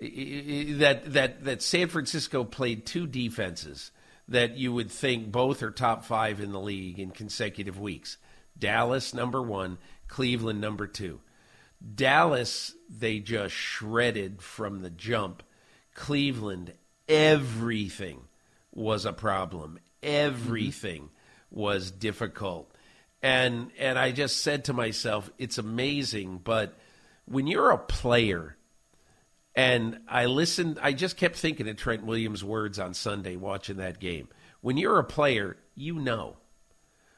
[0.00, 3.92] that that that San Francisco played two defenses
[4.26, 8.16] that you would think both are top 5 in the league in consecutive weeks.
[8.58, 11.20] Dallas number 1, Cleveland number 2.
[11.94, 15.42] Dallas they just shredded from the jump.
[15.94, 16.72] Cleveland
[17.08, 18.22] everything
[18.72, 19.78] was a problem.
[20.02, 21.60] Everything mm-hmm.
[21.60, 22.69] was difficult
[23.22, 26.78] and and I just said to myself, it's amazing, but
[27.26, 28.56] when you're a player,
[29.54, 34.00] and I listened, I just kept thinking of Trent Williams' words on Sunday watching that
[34.00, 34.28] game.
[34.60, 36.36] When you're a player, you know.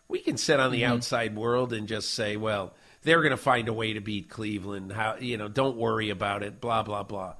[0.08, 0.92] We can sit on the mm-hmm.
[0.92, 4.92] outside world and just say, well, they're going to find a way to beat Cleveland.
[4.92, 5.48] How you know?
[5.48, 6.60] Don't worry about it.
[6.60, 7.34] Blah blah blah.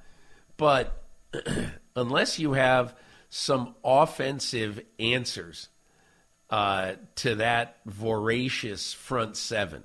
[0.56, 1.02] But
[1.96, 2.94] unless you have
[3.28, 5.68] some offensive answers
[6.52, 9.82] uh, to that voracious front seven.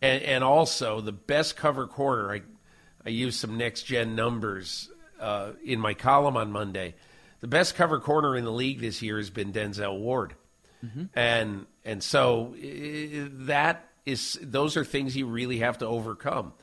[0.00, 2.40] And, and, also, the best cover corner, I,
[3.04, 4.88] I used some next gen numbers
[5.20, 6.94] uh, in my column on Monday.
[7.40, 10.34] The best cover corner in the league this year has been Denzel Ward.
[10.82, 11.04] Mm-hmm.
[11.14, 16.54] And and so that is those are things you really have to overcome.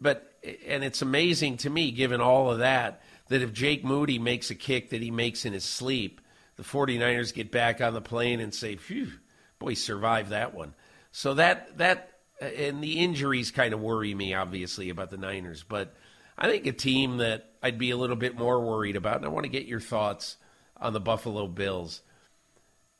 [0.00, 0.38] But
[0.68, 4.54] and it's amazing to me given all of that that if Jake Moody makes a
[4.54, 6.20] kick that he makes in his sleep,
[6.58, 9.12] the 49ers get back on the plane and say, phew,
[9.60, 10.74] boy, survived that one.
[11.12, 15.64] So that, that, uh, and the injuries kind of worry me, obviously, about the Niners.
[15.66, 15.94] But
[16.36, 19.28] I think a team that I'd be a little bit more worried about, and I
[19.28, 20.36] want to get your thoughts
[20.76, 22.02] on the Buffalo Bills.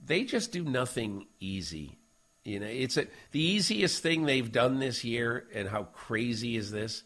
[0.04, 1.98] They just do nothing easy.
[2.44, 6.70] You know, it's a, the easiest thing they've done this year, and how crazy is
[6.70, 7.02] this?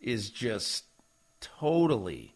[0.00, 0.84] Is just
[1.40, 2.34] totally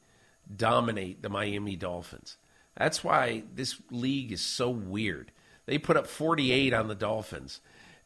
[0.57, 2.37] dominate the Miami Dolphins.
[2.77, 5.33] That's why this league is so weird.
[5.67, 7.61] They put up 48 on the Dolphins,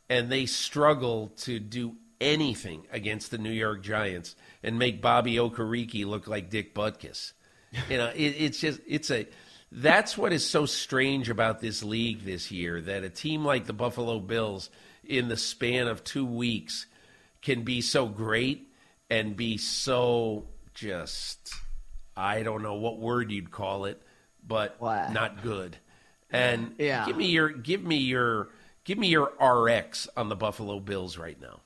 [0.09, 6.07] and they struggle to do anything against the New York Giants and make Bobby Okereke
[6.07, 7.33] look like Dick Butkus.
[7.89, 9.27] You know, it, it's just it's a
[9.73, 13.73] that's what is so strange about this league this year that a team like the
[13.73, 14.71] Buffalo Bills
[15.05, 16.87] in the span of 2 weeks
[17.43, 18.69] can be so great
[19.09, 21.55] and be so just
[22.17, 24.03] I don't know what word you'd call it
[24.47, 25.11] but wow.
[25.13, 25.77] not good.
[26.31, 27.07] And yeah.
[27.07, 28.49] give me your give me your
[28.85, 31.61] give me your RX on the Buffalo Bills right now.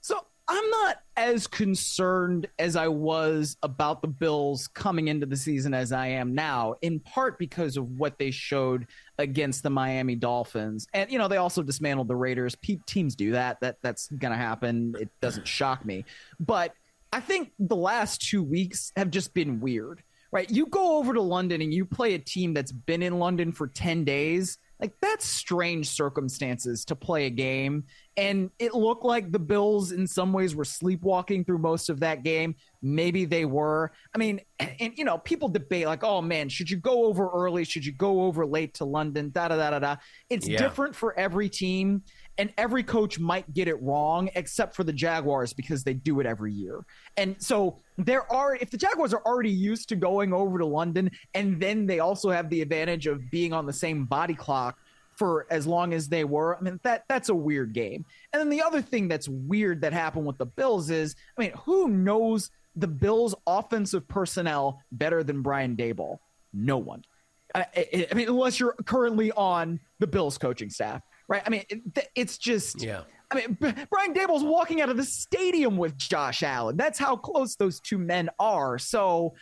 [0.00, 5.74] So I'm not as concerned as I was about the Bills coming into the season
[5.74, 8.86] as I am now, in part because of what they showed
[9.18, 10.86] against the Miami Dolphins.
[10.94, 12.56] And you know, they also dismantled the Raiders.
[12.86, 13.60] teams do that.
[13.60, 14.94] That that's going to happen.
[14.98, 16.04] It doesn't shock me.
[16.40, 16.72] But
[17.12, 20.02] I think the last 2 weeks have just been weird.
[20.30, 20.50] Right?
[20.50, 23.66] You go over to London and you play a team that's been in London for
[23.66, 24.58] 10 days.
[24.80, 27.84] Like that's strange circumstances to play a game.
[28.16, 32.22] And it looked like the bills in some ways were sleepwalking through most of that
[32.22, 32.54] game.
[32.80, 33.90] Maybe they were.
[34.14, 37.64] I mean and you know people debate like oh man should you go over early?
[37.64, 39.30] Should you go over late to london?
[39.30, 39.96] Da da da da da.
[40.30, 40.58] It's yeah.
[40.58, 42.02] different for every team
[42.38, 46.26] and every coach might get it wrong except for the Jaguars because they do it
[46.26, 46.84] every year.
[47.16, 51.10] And so there are if the Jaguars are already used to going over to London
[51.34, 54.78] and then they also have the advantage of being on the same body clock
[55.16, 56.56] for as long as they were.
[56.56, 58.04] I mean that that's a weird game.
[58.32, 61.52] And then the other thing that's weird that happened with the Bills is I mean
[61.64, 66.18] who knows the Bills offensive personnel better than Brian Daboll?
[66.52, 67.02] No one.
[67.52, 67.66] I,
[68.10, 71.42] I mean unless you're currently on the Bills coaching staff right?
[71.46, 73.02] I mean, it, it's just yeah.
[73.30, 76.76] I mean, Brian Daboll's walking out of the stadium with Josh Allen.
[76.76, 78.78] That's how close those two men are.
[78.78, 79.34] So.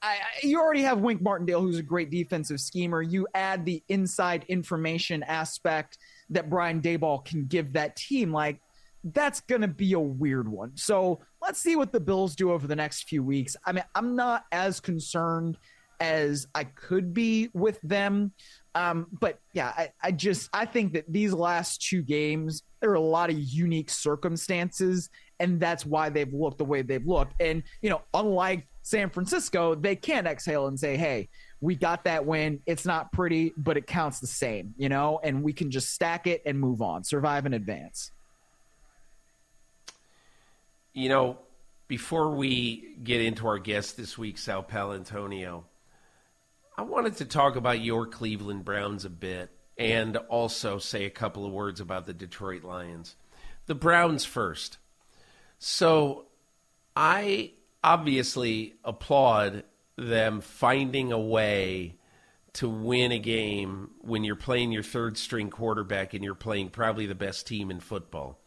[0.00, 3.02] I, you already have Wink Martindale, who's a great defensive schemer.
[3.02, 5.98] You add the inside information aspect
[6.30, 8.32] that Brian Daboll can give that team.
[8.32, 8.60] Like,
[9.02, 10.76] that's going to be a weird one.
[10.76, 13.56] So let's see what the Bills do over the next few weeks.
[13.66, 15.58] I mean, I'm not as concerned
[15.98, 18.32] as I could be with them.
[18.74, 22.94] Um, but yeah, I, I just I think that these last two games there are
[22.94, 25.10] a lot of unique circumstances,
[25.40, 27.34] and that's why they've looked the way they've looked.
[27.40, 31.28] And you know, unlike San Francisco, they can't exhale and say, "Hey,
[31.60, 32.60] we got that win.
[32.66, 36.26] It's not pretty, but it counts the same," you know, and we can just stack
[36.26, 38.12] it and move on, survive and advance.
[40.92, 41.38] You know,
[41.88, 45.64] before we get into our guest this week, Sal Paolantonio,
[46.78, 51.44] I wanted to talk about your Cleveland Browns a bit and also say a couple
[51.44, 53.16] of words about the Detroit Lions.
[53.66, 54.78] The Browns first.
[55.58, 56.26] So
[56.94, 57.50] I
[57.82, 59.64] obviously applaud
[59.96, 61.96] them finding a way
[62.52, 67.06] to win a game when you're playing your third string quarterback and you're playing probably
[67.06, 68.38] the best team in football.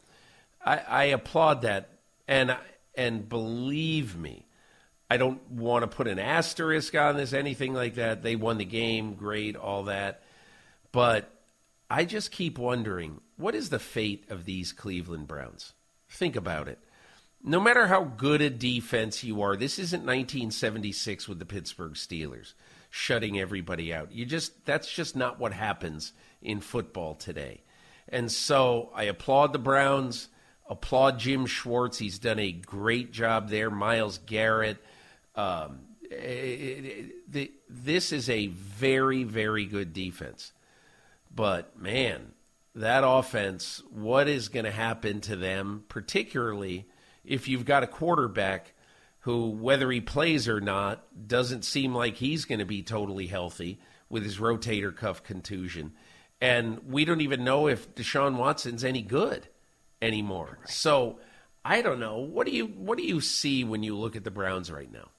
[0.65, 1.89] I, I applaud that,
[2.29, 2.55] and
[2.95, 4.45] and believe me,
[5.11, 8.23] I don't want to put an asterisk on this, anything like that.
[8.23, 10.23] They won the game, great, all that.
[10.93, 11.29] But
[11.89, 15.73] I just keep wondering what is the fate of these Cleveland Browns?
[16.07, 16.79] Think about it.
[17.43, 22.53] No matter how good a defense you are, this isn't 1976 with the Pittsburgh Steelers
[22.89, 24.13] shutting everybody out.
[24.13, 27.63] You just that's just not what happens in football today.
[28.07, 30.29] And so I applaud the Browns,
[30.69, 31.97] applaud Jim Schwartz.
[31.97, 33.69] He's done a great job there.
[33.69, 34.77] Myles Garrett,
[35.35, 40.51] um, it, it, the, this is a very, very good defense.
[41.33, 42.33] But man,
[42.75, 46.85] that offense, what is going to happen to them, particularly
[47.23, 48.73] if you've got a quarterback
[49.19, 53.79] who, whether he plays or not, doesn't seem like he's going to be totally healthy
[54.09, 55.93] with his rotator cuff contusion.
[56.41, 59.47] And we don't even know if Deshaun Watson's any good
[60.01, 60.57] anymore.
[60.65, 61.19] So
[61.63, 62.17] I don't know.
[62.17, 65.09] What do you what do you see when you look at the Browns right now?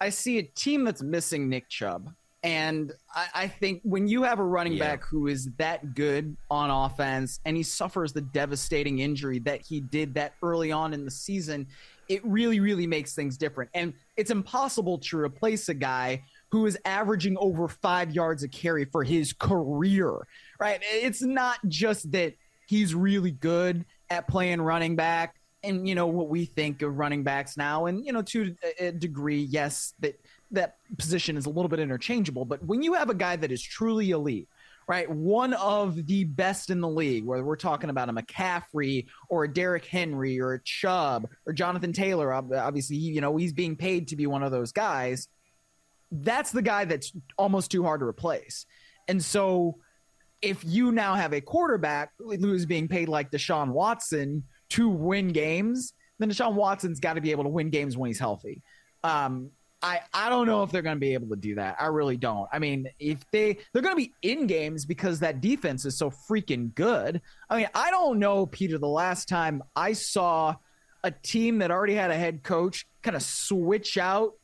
[0.00, 2.10] I see a team that's missing Nick Chubb.
[2.42, 4.92] And I, I think when you have a running yeah.
[4.92, 9.80] back who is that good on offense and he suffers the devastating injury that he
[9.80, 11.66] did that early on in the season,
[12.08, 13.70] it really, really makes things different.
[13.74, 18.86] And it's impossible to replace a guy who is averaging over five yards a carry
[18.86, 20.26] for his career,
[20.58, 20.80] right?
[20.82, 22.34] It's not just that
[22.66, 27.22] he's really good at playing running back and you know what we think of running
[27.22, 30.18] backs now and you know to a degree yes that
[30.50, 33.62] that position is a little bit interchangeable but when you have a guy that is
[33.62, 34.48] truly elite
[34.88, 39.44] right one of the best in the league whether we're talking about a McCaffrey or
[39.44, 44.08] a Derrick Henry or a Chubb or Jonathan Taylor obviously you know he's being paid
[44.08, 45.28] to be one of those guys
[46.10, 48.66] that's the guy that's almost too hard to replace.
[49.08, 49.76] And so
[50.42, 55.92] if you now have a quarterback who's being paid like Deshaun Watson to win games,
[56.18, 58.62] then Deshaun Watson's got to be able to win games when he's healthy.
[59.02, 59.50] Um,
[59.82, 61.76] I, I don't know if they're going to be able to do that.
[61.80, 62.46] I really don't.
[62.52, 66.10] I mean, if they they're going to be in games because that defense is so
[66.10, 67.22] freaking good.
[67.48, 68.76] I mean, I don't know, Peter.
[68.76, 70.56] The last time I saw
[71.02, 74.34] a team that already had a head coach kind of switch out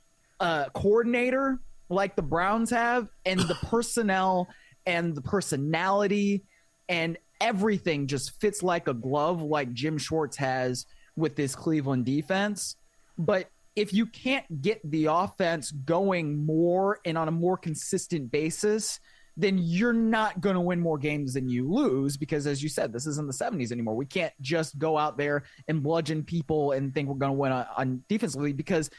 [0.41, 4.49] a coordinator like the Browns have, and the personnel
[4.87, 6.45] and the personality
[6.89, 12.77] and everything just fits like a glove, like Jim Schwartz has with this Cleveland defense.
[13.19, 19.01] But if you can't get the offense going more and on a more consistent basis,
[19.37, 22.91] then you're not going to win more games than you lose because, as you said,
[22.93, 23.95] this isn't the 70s anymore.
[23.95, 27.53] We can't just go out there and bludgeon people and think we're going to win
[27.53, 28.91] on, on defensively because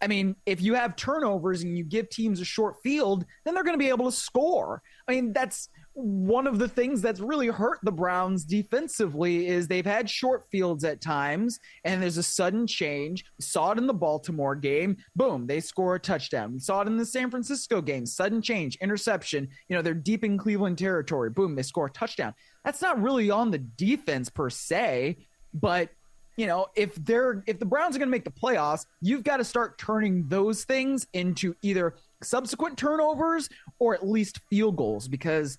[0.00, 3.64] I mean, if you have turnovers and you give teams a short field, then they're
[3.64, 4.82] going to be able to score.
[5.08, 9.86] I mean, that's one of the things that's really hurt the Browns defensively is they've
[9.86, 13.24] had short fields at times and there's a sudden change.
[13.38, 14.98] We saw it in the Baltimore game.
[15.16, 16.52] Boom, they score a touchdown.
[16.52, 18.04] We saw it in the San Francisco game.
[18.04, 19.48] Sudden change, interception.
[19.68, 21.30] You know, they're deep in Cleveland territory.
[21.30, 22.34] Boom, they score a touchdown.
[22.62, 25.16] That's not really on the defense per se,
[25.54, 25.88] but
[26.36, 29.38] you know, if they're if the Browns are going to make the playoffs, you've got
[29.38, 35.56] to start turning those things into either subsequent turnovers or at least field goals because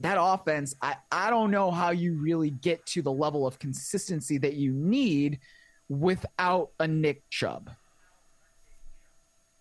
[0.00, 4.38] that offense, I, I don't know how you really get to the level of consistency
[4.38, 5.40] that you need
[5.88, 7.70] without a Nick Chubb.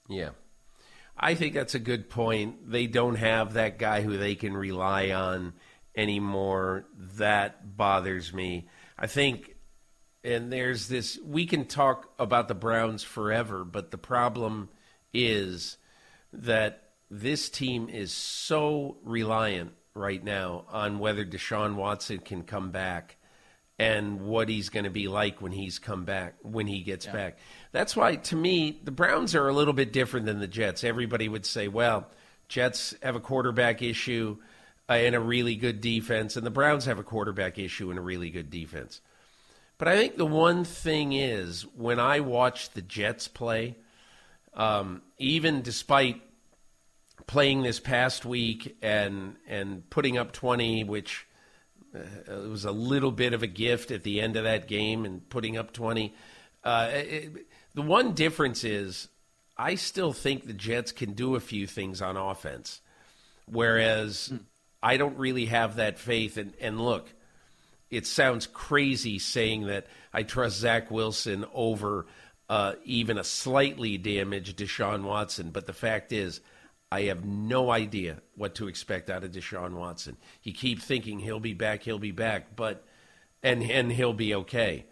[0.07, 0.29] Yeah.
[1.17, 2.71] I think that's a good point.
[2.71, 5.53] They don't have that guy who they can rely on
[5.95, 6.85] anymore.
[7.17, 8.69] That bothers me.
[8.97, 9.55] I think,
[10.23, 14.69] and there's this, we can talk about the Browns forever, but the problem
[15.13, 15.77] is
[16.31, 23.17] that this team is so reliant right now on whether Deshaun Watson can come back
[23.77, 27.13] and what he's going to be like when he's come back when he gets yeah.
[27.13, 27.37] back.
[27.71, 30.83] That's why to me the Browns are a little bit different than the Jets.
[30.83, 32.07] Everybody would say, well,
[32.49, 34.37] Jets have a quarterback issue
[34.89, 38.01] uh, and a really good defense and the Browns have a quarterback issue and a
[38.01, 39.01] really good defense.
[39.77, 43.77] But I think the one thing is when I watch the Jets play,
[44.53, 46.21] um, even despite
[47.27, 51.27] playing this past week and and putting up 20, which
[51.95, 55.05] uh, it was a little bit of a gift at the end of that game
[55.05, 56.13] and putting up 20.
[56.63, 59.07] Uh, it, the one difference is
[59.57, 62.81] I still think the Jets can do a few things on offense,
[63.45, 64.39] whereas mm.
[64.81, 66.37] I don't really have that faith.
[66.37, 67.09] And, and look,
[67.89, 72.05] it sounds crazy saying that I trust Zach Wilson over
[72.49, 76.41] uh, even a slightly damaged Deshaun Watson, but the fact is,
[76.91, 80.17] I have no idea what to expect out of Deshaun Watson.
[80.41, 82.83] You keep thinking he'll be back, he'll be back, but
[83.43, 84.85] and and he'll be okay.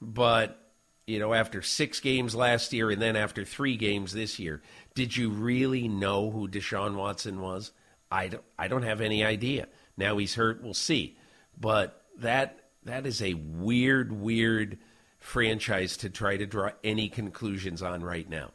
[0.00, 0.58] But
[1.06, 4.62] you know, after six games last year and then after three games this year,
[4.94, 7.72] did you really know who Deshaun Watson was?
[8.10, 9.68] I don't, I don't have any idea.
[9.96, 11.16] Now he's hurt, we'll see.
[11.58, 14.78] But that that is a weird, weird
[15.18, 18.50] franchise to try to draw any conclusions on right now.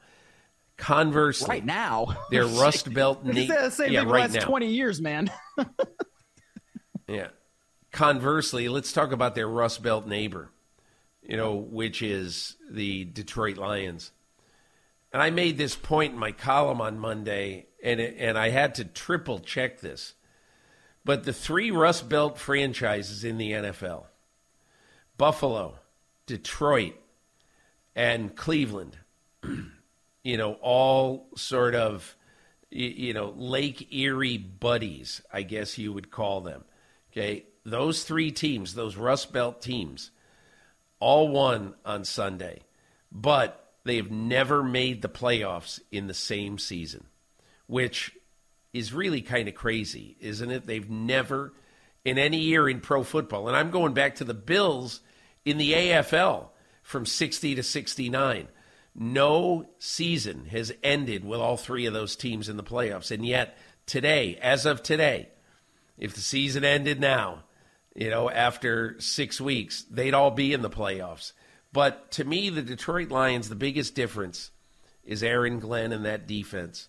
[0.77, 3.23] Conversely, right now, their Rust Belt.
[3.23, 4.45] Na- the same yeah, right last now.
[4.45, 5.31] Twenty years, man.
[7.07, 7.27] yeah.
[7.91, 10.49] Conversely, let's talk about their Rust Belt neighbor,
[11.21, 14.11] you know, which is the Detroit Lions.
[15.11, 18.73] And I made this point in my column on Monday, and it, and I had
[18.75, 20.15] to triple check this.
[21.05, 24.05] But the three Rust Belt franchises in the NFL,
[25.17, 25.77] Buffalo,
[26.25, 26.95] Detroit,
[27.95, 28.97] and Cleveland.
[30.23, 32.15] you know, all sort of,
[32.71, 36.63] you know, Lake Erie buddies, I guess you would call them.
[37.11, 37.45] Okay.
[37.65, 40.11] Those three teams, those Rust Belt teams,
[40.99, 42.61] all won on Sunday,
[43.11, 47.05] but they've never made the playoffs in the same season,
[47.67, 48.11] which
[48.73, 50.65] is really kind of crazy, isn't it?
[50.65, 51.53] They've never,
[52.03, 55.01] in any year in pro football, and I'm going back to the Bills
[55.45, 56.47] in the AFL
[56.81, 58.47] from 60 to 69
[58.95, 63.11] no season has ended with all three of those teams in the playoffs.
[63.11, 65.29] And yet, today, as of today,
[65.97, 67.43] if the season ended now,
[67.95, 71.33] you know, after six weeks, they'd all be in the playoffs.
[71.71, 74.51] But to me, the Detroit Lions, the biggest difference
[75.03, 76.87] is Aaron Glenn and that defense.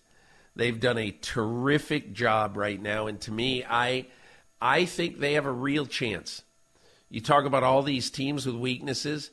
[0.55, 4.07] They've done a terrific job right now, and to me, I
[4.61, 6.43] I think they have a real chance.
[7.09, 9.31] You talk about all these teams with weaknesses.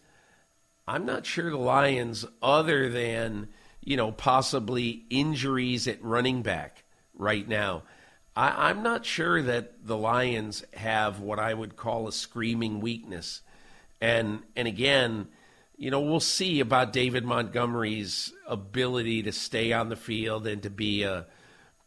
[0.93, 3.49] I'm not sure the Lions, other than,
[3.81, 6.85] you know, possibly injuries at running back
[7.17, 7.85] right now,
[8.37, 13.41] I, am not sure that the Lions have what I would call a screaming weakness.
[14.03, 15.29] And and again,
[15.79, 20.69] you know, we'll see about David Montgomery's ability to stay on the field and to
[20.69, 21.25] be a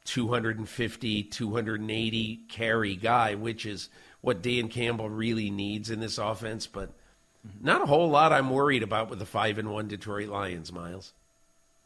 [0.05, 3.87] 250, 280 carry guy, which is
[4.21, 6.65] what Dan Campbell really needs in this offense.
[6.65, 6.89] But
[7.61, 11.13] not a whole lot I'm worried about with the five and one Detroit Lions, Myles.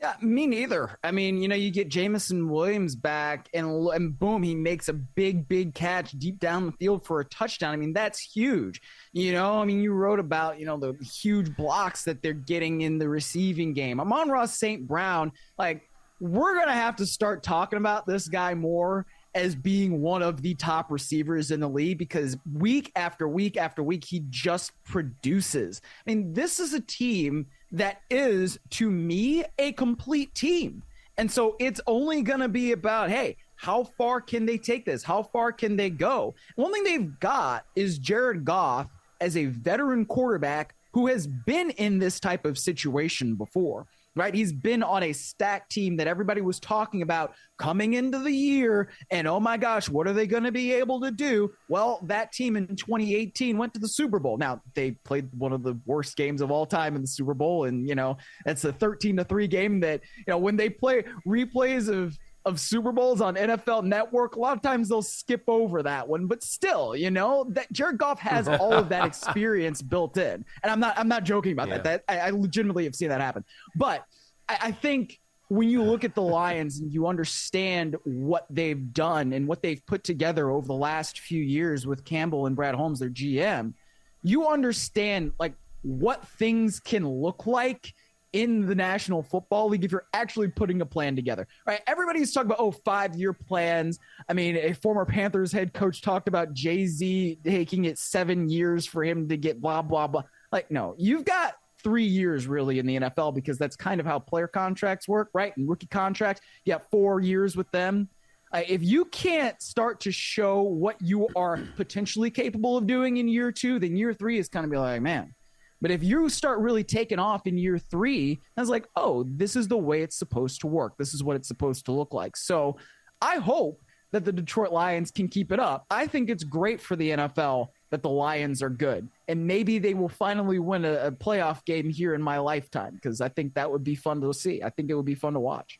[0.01, 0.97] Yeah, me neither.
[1.03, 4.93] I mean, you know, you get Jameson Williams back, and and boom, he makes a
[4.93, 7.73] big, big catch deep down the field for a touchdown.
[7.73, 8.81] I mean, that's huge.
[9.11, 12.79] You know, I mean, you wrote about you know the huge blocks that they're getting
[12.81, 13.99] in the receiving game.
[13.99, 14.87] Amon-Ra St.
[14.87, 15.89] Brown, like
[16.21, 19.05] we're gonna have to start talking about this guy more
[19.35, 23.83] as being one of the top receivers in the league because week after week after
[23.83, 25.81] week he just produces.
[26.05, 30.83] I mean, this is a team that is, to me, a complete team.
[31.17, 35.03] And so it's only going to be about, hey, how far can they take this?
[35.03, 36.33] How far can they go?
[36.55, 38.87] One thing they've got is Jared Goff
[39.19, 44.33] as a veteran quarterback who has been in this type of situation before right?
[44.33, 48.89] He's been on a stacked team that everybody was talking about coming into the year.
[49.11, 51.51] And oh my gosh, what are they going to be able to do?
[51.67, 54.37] Well, that team in 2018 went to the Super Bowl.
[54.37, 57.65] Now, they played one of the worst games of all time in the Super Bowl.
[57.65, 61.03] And, you know, that's a 13 to 3 game that, you know, when they play
[61.27, 65.83] replays of, of Super Bowls on NFL Network, a lot of times they'll skip over
[65.83, 66.25] that one.
[66.25, 70.71] But still, you know, that Jared Goff has all of that experience built in, and
[70.71, 71.79] I'm not I'm not joking about yeah.
[71.79, 71.83] that.
[71.83, 73.43] That I, I, legitimately have seen that happen.
[73.75, 74.05] But
[74.47, 75.19] I, I think
[75.49, 79.83] when you look at the Lions and you understand what they've done and what they've
[79.85, 83.73] put together over the last few years with Campbell and Brad Holmes, their GM,
[84.21, 87.93] you understand like what things can look like
[88.33, 91.47] in the National Football League if you're actually putting a plan together.
[91.65, 91.81] Right?
[91.87, 93.99] Everybody's talking about oh five year plans.
[94.27, 98.85] I mean, a former Panthers head coach talked about Jay Z taking it seven years
[98.85, 100.23] for him to get blah blah blah.
[100.51, 104.19] Like, no, you've got three years really in the NFL because that's kind of how
[104.19, 105.55] player contracts work, right?
[105.55, 108.09] And rookie contracts, you have four years with them.
[108.51, 113.27] Uh, if you can't start to show what you are potentially capable of doing in
[113.27, 115.33] year two, then year three is kind of be like, man,
[115.81, 119.55] but if you start really taking off in year three, I was like, oh, this
[119.55, 120.97] is the way it's supposed to work.
[120.97, 122.35] This is what it's supposed to look like.
[122.35, 122.77] So
[123.21, 125.85] I hope that the Detroit Lions can keep it up.
[125.89, 129.07] I think it's great for the NFL that the Lions are good.
[129.27, 133.21] And maybe they will finally win a, a playoff game here in my lifetime because
[133.21, 134.63] I think that would be fun to see.
[134.63, 135.79] I think it would be fun to watch.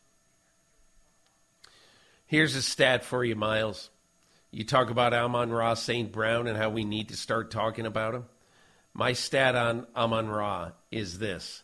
[2.26, 3.90] Here's a stat for you, Myles.
[4.52, 6.12] You talk about Amon-Ra St.
[6.12, 8.26] Brown and how we need to start talking about him.
[8.94, 11.64] My stat on Amon Ra is this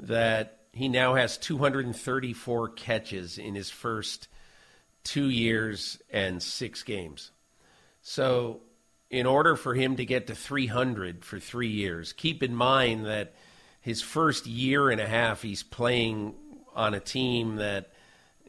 [0.00, 4.28] that he now has 234 catches in his first
[5.02, 7.32] two years and six games.
[8.00, 8.60] So,
[9.10, 13.34] in order for him to get to 300 for three years, keep in mind that
[13.80, 16.34] his first year and a half, he's playing
[16.74, 17.90] on a team that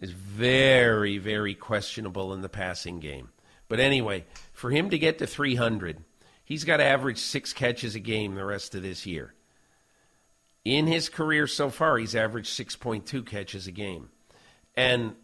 [0.01, 3.29] is very, very questionable in the passing game.
[3.69, 6.03] But anyway, for him to get to 300,
[6.49, 9.35] He's got to average six catches a game the rest of this year.
[10.65, 14.09] In his career so far, he's averaged 6.2 catches a game.
[14.75, 15.15] And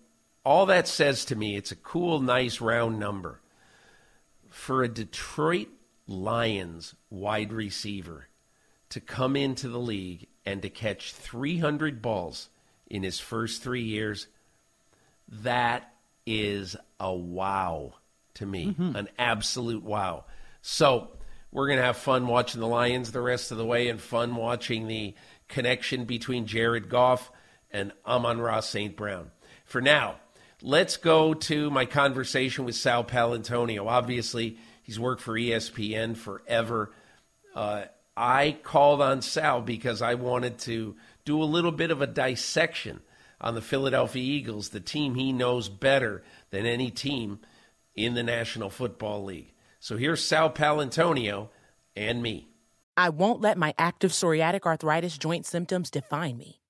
[0.45, 3.41] all that says to me, it's a cool, nice, round number.
[4.49, 5.69] For a Detroit
[6.07, 8.28] Lions wide receiver
[8.89, 12.49] to come into the league and to catch 300 balls
[12.88, 14.28] in his first three years,
[15.28, 15.91] that
[16.28, 17.95] is a wow
[18.36, 18.95] to me, mm-hmm.
[18.95, 20.26] an absolute wow.
[20.68, 21.09] So
[21.51, 24.36] we're going to have fun watching the Lions the rest of the way and fun
[24.36, 25.13] watching the
[25.47, 27.32] connection between Jared Goff
[27.70, 28.95] and Amon-Ra St.
[28.95, 29.30] Brown.
[29.66, 30.16] For now,
[30.63, 33.86] let's go to my conversation with Sal Paolantonio.
[33.86, 36.91] Obviously, he's worked for ESPN forever.
[37.53, 37.84] Uh,
[38.18, 40.95] I called on Sal because I wanted to
[41.26, 43.01] do a little bit of a dissection
[43.39, 47.38] on the Philadelphia Eagles, the team he knows better than any team
[47.93, 49.51] in the National Football League.
[49.86, 51.49] So here's Sal Paolantonio
[51.95, 52.49] and me.
[52.97, 56.59] I won't let my active psoriatic arthritis joint symptoms define me.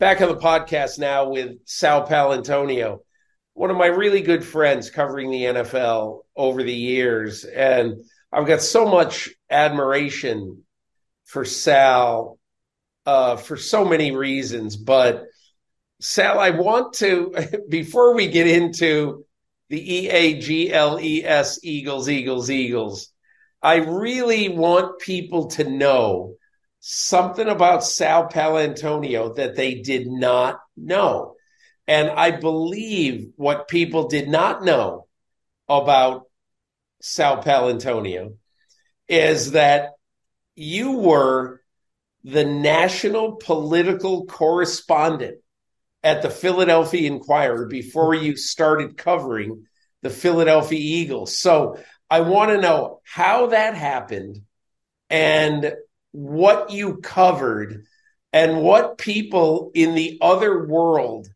[0.00, 3.00] Back on the podcast now with Sal Paolantonio,
[3.52, 7.44] one of my really good friends covering the NFL over the years.
[7.44, 10.64] And I've got so much admiration
[11.26, 12.38] for Sal
[13.04, 14.78] uh, for so many reasons.
[14.78, 15.26] But
[16.00, 17.34] Sal, I want to,
[17.68, 19.26] before we get into
[19.68, 23.12] the E A G L E S Eagles, Eagles, Eagles,
[23.60, 26.36] I really want people to know
[26.80, 31.34] something about Sal Paolantonio that they did not know.
[31.86, 35.06] And I believe what people did not know
[35.68, 36.24] about
[37.00, 38.36] Sal Paolantonio
[39.08, 39.90] is that
[40.54, 41.60] you were
[42.24, 45.38] the national political correspondent
[46.02, 49.66] at the Philadelphia Inquirer before you started covering
[50.02, 51.38] the Philadelphia Eagles.
[51.38, 51.78] So
[52.08, 54.42] I want to know how that happened
[55.08, 55.74] and
[56.12, 57.84] what you covered
[58.32, 61.28] and what people in the other world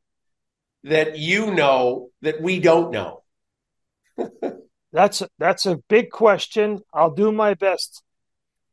[0.85, 3.23] that you know that we don't know?
[4.93, 6.81] that's a, that's a big question.
[6.93, 8.03] I'll do my best.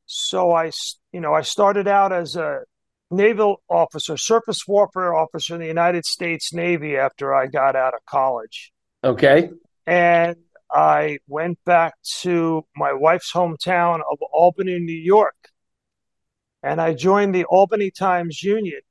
[0.05, 0.71] So I,
[1.11, 2.61] you know, I started out as a
[3.09, 8.05] naval officer, surface warfare officer in the United States Navy after I got out of
[8.05, 8.71] college.
[9.03, 9.49] Okay.
[9.85, 10.35] And
[10.71, 15.35] I went back to my wife's hometown of Albany, New York,
[16.63, 18.81] and I joined the Albany Times Union.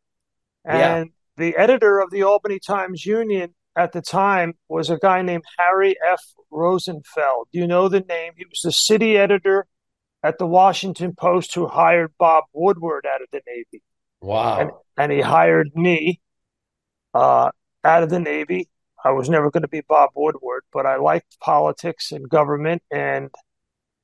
[0.64, 1.52] And yeah.
[1.52, 5.96] the editor of the Albany Times Union at the time was a guy named Harry
[6.06, 6.22] F.
[6.50, 7.48] Rosenfeld.
[7.52, 8.32] Do you know the name?
[8.36, 9.66] He was the city editor
[10.22, 13.82] at the Washington Post who hired Bob Woodward out of the Navy.
[14.20, 14.58] Wow.
[14.58, 16.20] And, and he hired me
[17.14, 17.50] uh,
[17.84, 18.68] out of the Navy.
[19.02, 23.30] I was never going to be Bob Woodward, but I liked politics and government and–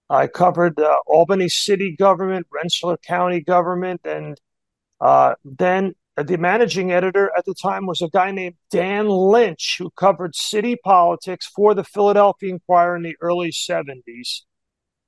[0.09, 4.41] I covered uh, Albany city government, Rensselaer County government, and
[5.01, 9.91] uh, then the managing editor at the time was a guy named Dan Lynch, who
[9.91, 14.43] covered city politics for the Philadelphia Inquirer in the early 70s.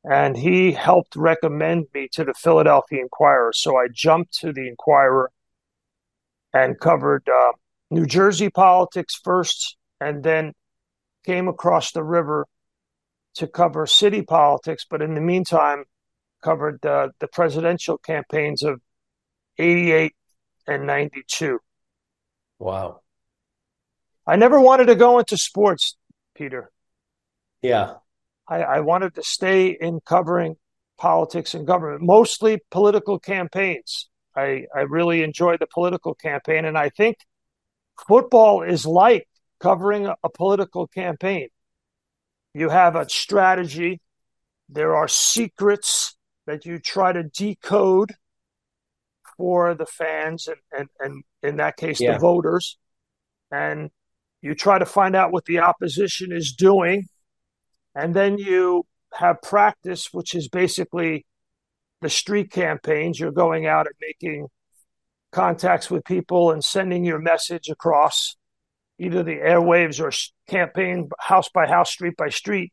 [0.04, 3.52] And he helped recommend me to the Philadelphia Inquirer.
[3.54, 5.30] So I jumped to the Inquirer
[6.52, 7.52] and covered uh,
[7.90, 10.52] New Jersey politics first, and then
[11.24, 12.46] came across the river
[13.38, 15.84] to cover city politics, but in the meantime,
[16.42, 18.80] covered uh, the presidential campaigns of
[19.58, 20.12] 88
[20.66, 21.58] and 92.
[22.58, 23.00] Wow.
[24.26, 25.96] I never wanted to go into sports,
[26.34, 26.70] Peter.
[27.62, 27.94] Yeah.
[28.46, 30.56] I, I wanted to stay in covering
[30.98, 34.08] politics and government, mostly political campaigns.
[34.34, 37.18] I, I really enjoy the political campaign, and I think
[38.08, 39.28] football is like
[39.60, 41.48] covering a, a political campaign.
[42.54, 44.00] You have a strategy.
[44.68, 48.12] There are secrets that you try to decode
[49.36, 52.14] for the fans and, and, and in that case, yeah.
[52.14, 52.76] the voters.
[53.50, 53.90] And
[54.42, 57.06] you try to find out what the opposition is doing.
[57.94, 58.84] And then you
[59.14, 61.26] have practice, which is basically
[62.00, 63.18] the street campaigns.
[63.18, 64.48] You're going out and making
[65.32, 68.36] contacts with people and sending your message across
[68.98, 70.12] either the airwaves or
[70.48, 72.72] campaign house by house, street by street.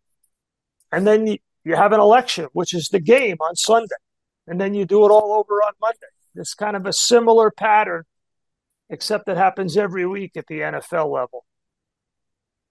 [0.92, 1.38] And then you,
[1.76, 3.96] have an election, which is the game on Sunday.
[4.48, 5.98] And then you do it all over on Monday.
[6.36, 8.04] It's kind of a similar pattern,
[8.90, 11.46] except it happens every week at the NFL level.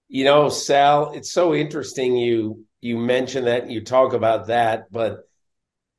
[0.08, 5.26] You know, Sal, it's so interesting you you mention that you talk about that, but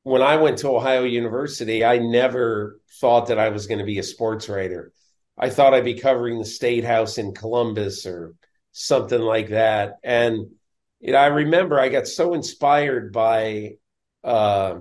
[0.04, 3.98] when I went to Ohio University, I never thought that I was going to be
[3.98, 4.94] a sports writer.
[5.38, 8.34] I thought I'd be covering the State House in Columbus or
[8.72, 9.96] something like that.
[10.04, 10.52] And
[11.00, 13.76] you know, I remember I got so inspired by
[14.24, 14.80] uh,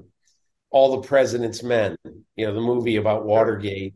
[0.71, 1.97] all the President's Men,
[2.37, 3.95] you know, the movie about Watergate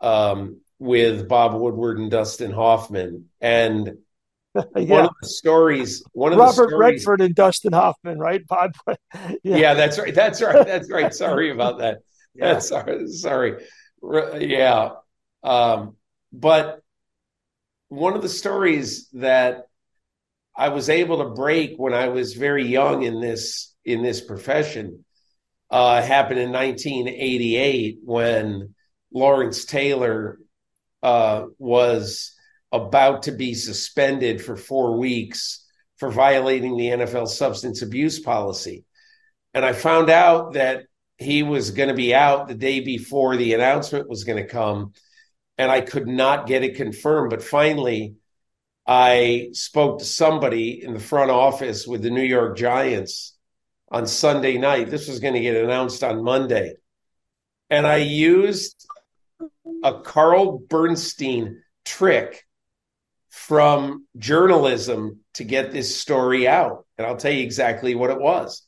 [0.00, 3.98] um, with Bob Woodward and Dustin Hoffman, and
[4.54, 4.62] yeah.
[4.72, 8.46] one of the stories, one of Robert the stories, Redford and Dustin Hoffman, right?
[8.46, 8.96] Bob, yeah.
[9.42, 11.14] yeah, that's right, that's right, that's right.
[11.14, 11.98] Sorry about that.
[12.34, 12.54] Yeah.
[12.54, 13.66] That's sorry, sorry.
[14.02, 14.92] Yeah,
[15.42, 15.96] um,
[16.32, 16.80] but
[17.88, 19.66] one of the stories that
[20.56, 25.04] I was able to break when I was very young in this in this profession
[25.70, 28.74] uh, happened in 1988 when
[29.12, 30.38] Lawrence Taylor
[31.02, 32.34] uh, was
[32.70, 35.66] about to be suspended for four weeks
[35.96, 38.84] for violating the NFL substance abuse policy.
[39.54, 40.84] And I found out that
[41.16, 44.92] he was going to be out the day before the announcement was going to come.
[45.62, 47.30] And I could not get it confirmed.
[47.30, 48.16] But finally,
[48.84, 53.36] I spoke to somebody in the front office with the New York Giants
[53.88, 54.90] on Sunday night.
[54.90, 56.74] This was going to get announced on Monday.
[57.70, 58.88] And I used
[59.84, 62.44] a Carl Bernstein trick
[63.30, 66.86] from journalism to get this story out.
[66.98, 68.66] And I'll tell you exactly what it was.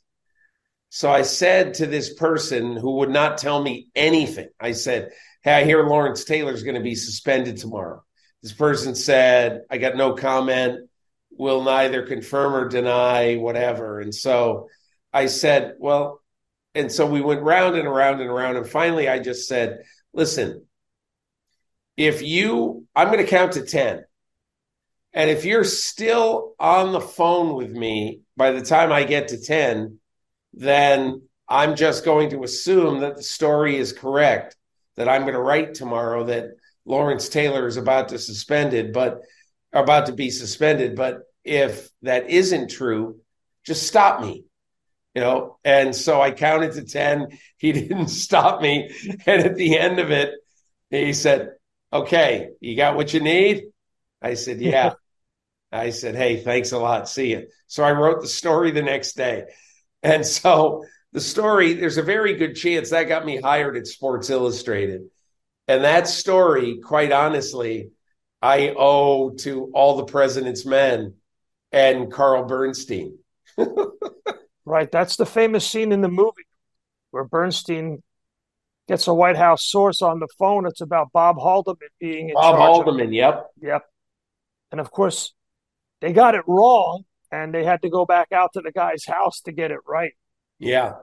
[0.90, 5.10] So I said to this person who would not tell me anything, I said,
[5.44, 8.02] Hey, I hear Lawrence Taylor's going to be suspended tomorrow.
[8.42, 10.88] This person said, I got no comment,
[11.30, 14.00] will neither confirm or deny, whatever.
[14.00, 14.68] And so
[15.12, 16.22] I said, Well,
[16.74, 18.56] and so we went round and around and around.
[18.56, 19.82] And finally, I just said,
[20.14, 20.64] Listen,
[21.94, 24.02] if you, I'm going to count to 10.
[25.12, 29.38] And if you're still on the phone with me by the time I get to
[29.38, 29.98] 10,
[30.54, 34.56] then I'm just going to assume that the story is correct,
[34.96, 36.50] that I'm going to write tomorrow that
[36.84, 39.20] Lawrence Taylor is about to suspended, but
[39.72, 40.96] about to be suspended.
[40.96, 43.20] But if that isn't true,
[43.64, 44.44] just stop me.
[45.14, 47.28] You know, and so I counted to 10.
[47.56, 48.90] He didn't stop me.
[49.24, 50.32] And at the end of it,
[50.90, 51.52] he said,
[51.92, 53.64] Okay, you got what you need?
[54.20, 54.94] I said, Yeah.
[55.72, 57.08] I said, Hey, thanks a lot.
[57.08, 57.46] See you.
[57.68, 59.44] So I wrote the story the next day.
[60.02, 60.84] And so
[61.14, 65.02] the story, there's a very good chance that got me hired at Sports Illustrated.
[65.68, 67.92] And that story, quite honestly,
[68.42, 71.14] I owe to all the president's men
[71.70, 73.16] and Carl Bernstein.
[74.66, 74.90] right.
[74.90, 76.48] That's the famous scene in the movie
[77.12, 78.02] where Bernstein
[78.88, 80.66] gets a White House source on the phone.
[80.66, 82.56] It's about Bob Haldeman being in Bob.
[82.56, 83.46] Haldeman, of, yep.
[83.62, 83.84] Yep.
[84.72, 85.32] And of course,
[86.00, 89.40] they got it wrong and they had to go back out to the guy's house
[89.42, 90.12] to get it right.
[90.64, 90.94] Yeah.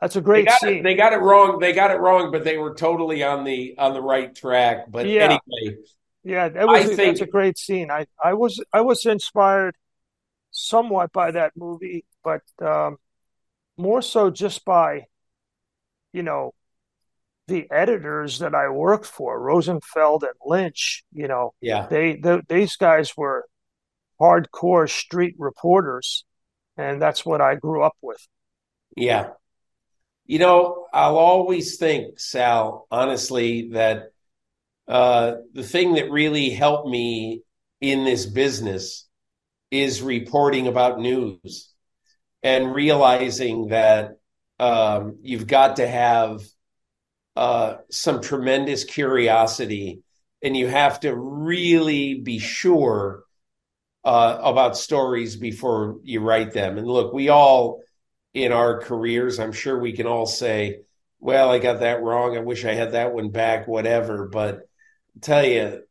[0.00, 0.76] That's a great they got scene.
[0.78, 1.60] It, they got it wrong.
[1.60, 4.90] They got it wrong, but they were totally on the on the right track.
[4.90, 5.38] But yeah.
[5.56, 5.78] anyway,
[6.24, 7.88] yeah, that was I think, that's a great scene.
[7.88, 9.76] I I was I was inspired
[10.50, 12.96] somewhat by that movie, but um,
[13.76, 15.06] more so just by
[16.12, 16.52] you know
[17.46, 21.04] the editors that I worked for, Rosenfeld and Lynch.
[21.12, 23.46] You know, yeah, they, they these guys were
[24.20, 26.24] hardcore street reporters,
[26.76, 28.26] and that's what I grew up with.
[28.96, 29.30] Yeah,
[30.26, 34.12] you know, I'll always think, Sal, honestly, that
[34.88, 37.42] uh, the thing that really helped me
[37.80, 39.08] in this business
[39.70, 41.70] is reporting about news
[42.42, 44.12] and realizing that
[44.58, 46.42] um, you've got to have
[47.36, 50.02] uh, some tremendous curiosity
[50.42, 53.22] and you have to really be sure
[54.04, 56.78] uh, about stories before you write them.
[56.78, 57.80] And look, we all
[58.34, 59.38] in our careers.
[59.38, 60.80] I'm sure we can all say,
[61.20, 62.36] well, I got that wrong.
[62.36, 64.28] I wish I had that one back, whatever.
[64.28, 64.54] But
[65.14, 65.82] I'll tell you,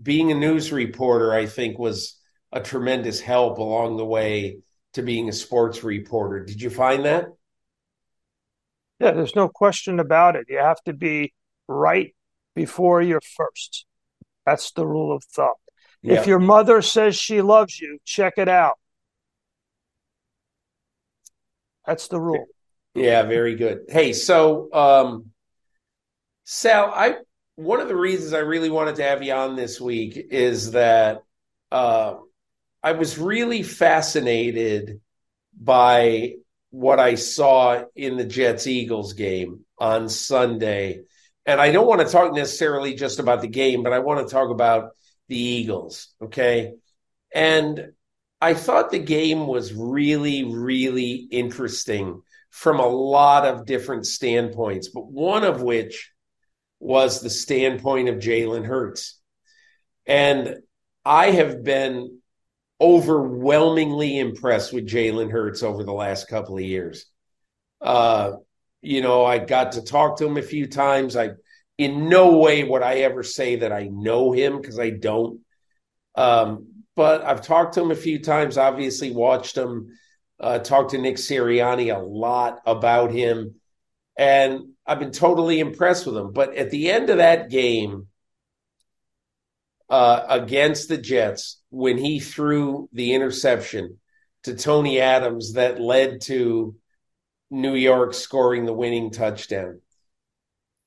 [0.00, 2.18] being a news reporter, I think, was
[2.52, 4.60] a tremendous help along the way
[4.94, 6.44] to being a sports reporter.
[6.44, 7.26] Did you find that?
[9.00, 10.46] Yeah, there's no question about it.
[10.48, 11.32] You have to be
[11.68, 12.14] right
[12.54, 13.84] before you're first.
[14.46, 15.54] That's the rule of thumb.
[16.02, 16.14] Yeah.
[16.14, 18.78] If your mother says she loves you, check it out.
[21.88, 22.44] That's the rule.
[22.94, 23.86] Yeah, very good.
[23.88, 25.30] Hey, so um,
[26.44, 27.16] Sal, I
[27.56, 31.22] one of the reasons I really wanted to have you on this week is that
[31.72, 32.16] uh,
[32.82, 35.00] I was really fascinated
[35.58, 36.34] by
[36.70, 41.00] what I saw in the Jets Eagles game on Sunday.
[41.46, 44.32] And I don't want to talk necessarily just about the game, but I want to
[44.32, 44.90] talk about
[45.28, 46.14] the Eagles.
[46.22, 46.74] Okay.
[47.34, 47.92] And
[48.40, 55.06] I thought the game was really, really interesting from a lot of different standpoints, but
[55.06, 56.12] one of which
[56.80, 59.20] was the standpoint of Jalen Hurts.
[60.06, 60.56] And
[61.04, 62.20] I have been
[62.80, 67.06] overwhelmingly impressed with Jalen Hurts over the last couple of years.
[67.80, 68.32] Uh,
[68.80, 71.16] you know, I got to talk to him a few times.
[71.16, 71.30] I,
[71.76, 75.40] in no way would I ever say that I know him because I don't.
[76.14, 79.96] Um, but I've talked to him a few times, obviously, watched him,
[80.40, 83.54] uh, talked to Nick Sirianni a lot about him.
[84.16, 86.32] And I've been totally impressed with him.
[86.32, 88.08] But at the end of that game
[89.88, 94.00] uh, against the Jets, when he threw the interception
[94.42, 96.74] to Tony Adams that led to
[97.48, 99.82] New York scoring the winning touchdown.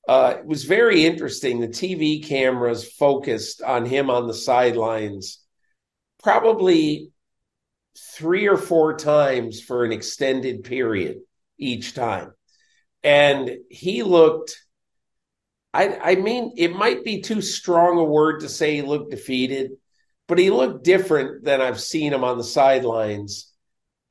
[0.06, 1.60] Uh, it was very interesting.
[1.60, 5.38] The TV cameras focused on him on the sidelines
[6.22, 7.10] probably
[7.98, 11.18] three or four times for an extended period
[11.58, 12.32] each time.
[13.02, 14.56] And he looked,
[15.74, 19.72] I, I mean, it might be too strong a word to say he looked defeated,
[20.28, 23.52] but he looked different than I've seen him on the sidelines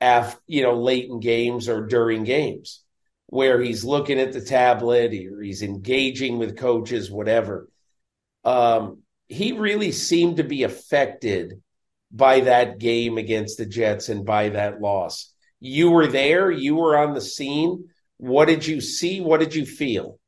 [0.00, 2.82] after, you know, late in games or during games
[3.26, 7.68] where he's looking at the tablet or he's engaging with coaches, whatever.
[8.44, 11.62] Um, he really seemed to be affected
[12.12, 15.32] by that game against the Jets and by that loss.
[15.60, 17.88] You were there, you were on the scene.
[18.18, 19.20] What did you see?
[19.20, 20.18] What did you feel?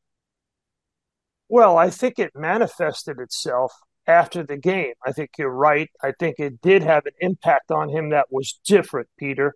[1.48, 3.72] Well, I think it manifested itself
[4.06, 4.94] after the game.
[5.06, 5.90] I think you're right.
[6.02, 9.54] I think it did have an impact on him that was different, Peter.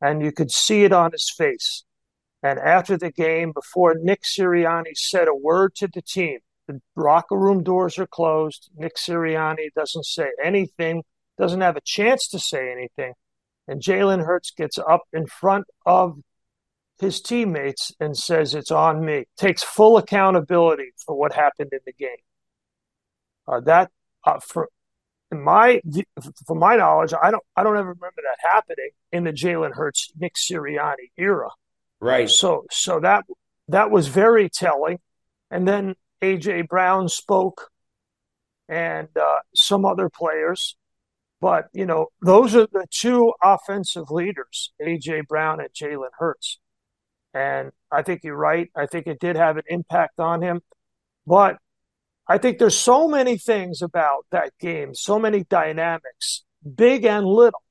[0.00, 1.84] And you could see it on his face.
[2.42, 7.38] And after the game, before Nick Sirianni said a word to the team, the locker
[7.38, 8.70] room doors are closed.
[8.76, 11.02] Nick Sirianni doesn't say anything
[11.38, 13.14] doesn't have a chance to say anything.
[13.66, 16.18] And Jalen Hurts gets up in front of
[17.00, 21.92] his teammates and says, It's on me, takes full accountability for what happened in the
[21.92, 22.10] game.
[23.46, 23.90] Uh, that,
[24.24, 24.68] uh, for,
[25.32, 25.80] my
[26.46, 30.12] for my knowledge, I don't I don't ever remember that happening in the Jalen Hurts
[30.18, 31.50] Nick Sirianni era.
[32.00, 32.30] Right.
[32.30, 33.24] So so that
[33.68, 34.98] that was very telling.
[35.50, 37.70] And then AJ Brown spoke,
[38.68, 40.76] and uh, some other players,
[41.44, 45.24] but, you know, those are the two offensive leaders, A.J.
[45.28, 46.58] Brown and Jalen Hurts.
[47.34, 48.70] And I think you're right.
[48.74, 50.62] I think it did have an impact on him.
[51.26, 51.58] But
[52.26, 57.62] I think there's so many things about that game, so many dynamics, big and little,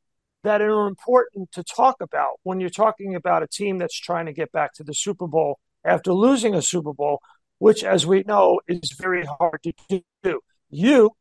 [0.44, 4.34] that are important to talk about when you're talking about a team that's trying to
[4.34, 7.22] get back to the Super Bowl after losing a Super Bowl,
[7.58, 10.42] which, as we know, is very hard to do.
[10.70, 11.16] You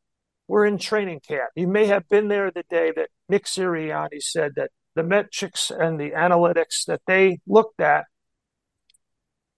[0.53, 1.49] were in training camp.
[1.57, 5.99] You may have been there the day that Nick Sirianni said that the metrics and
[5.99, 8.05] the analytics that they looked at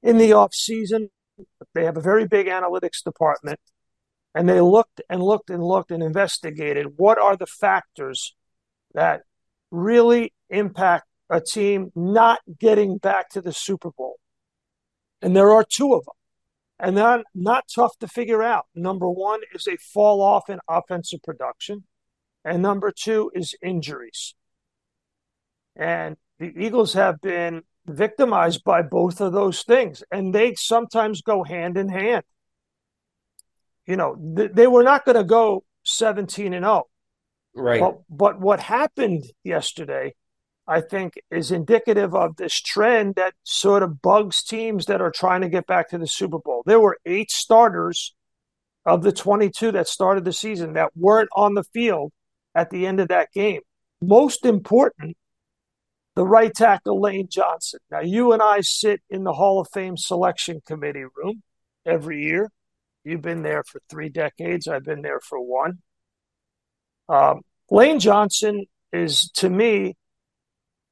[0.05, 1.09] in the off season,
[1.74, 3.59] they have a very big analytics department,
[4.36, 8.36] and they looked and looked and looked and investigated what are the factors
[8.95, 9.22] that
[9.72, 14.14] really impact a team not getting back to the Super Bowl.
[15.20, 16.14] And there are two of them
[16.85, 18.66] and they're not tough to figure out.
[18.74, 21.85] Number one is a fall off in offensive production,
[22.45, 24.35] and number two is injuries.
[25.74, 31.43] And the Eagles have been victimized by both of those things, and they sometimes go
[31.43, 32.24] hand in hand.
[33.87, 36.85] You know, th- they were not going to go 17 and 0.
[37.55, 37.80] Right.
[37.80, 40.14] But, but what happened yesterday
[40.67, 45.43] I think is indicative of this trend that sort of bugs teams that are trying
[45.43, 46.62] to get back to the Super Bowl.
[46.65, 48.15] There were eight starters
[48.87, 52.12] of the 22 that started the season that weren't on the field
[52.55, 53.61] at the end of that game.
[54.01, 55.17] Most important,
[56.15, 57.81] the right tackle Lane Johnson.
[57.91, 61.43] Now, you and I sit in the Hall of Fame selection committee room
[61.85, 62.51] every year.
[63.05, 64.67] You've been there for three decades.
[64.67, 65.79] I've been there for one.
[67.09, 69.95] Um, Lane Johnson is, to me,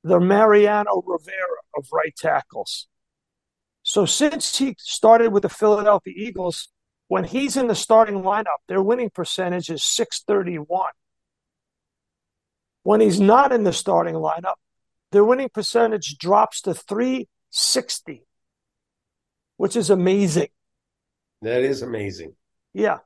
[0.05, 2.89] the Mariano Rivera of right tackles.
[3.83, 6.69] So since he started with the Philadelphia Eagles,
[7.09, 10.91] when he's in the starting lineup, their winning percentage is 631.
[12.85, 14.55] When he's not in the starting lineup,
[15.11, 18.25] their winning percentage drops to 360,
[19.57, 20.49] which is amazing.
[21.43, 22.35] That is amazing.
[22.73, 22.99] Yeah.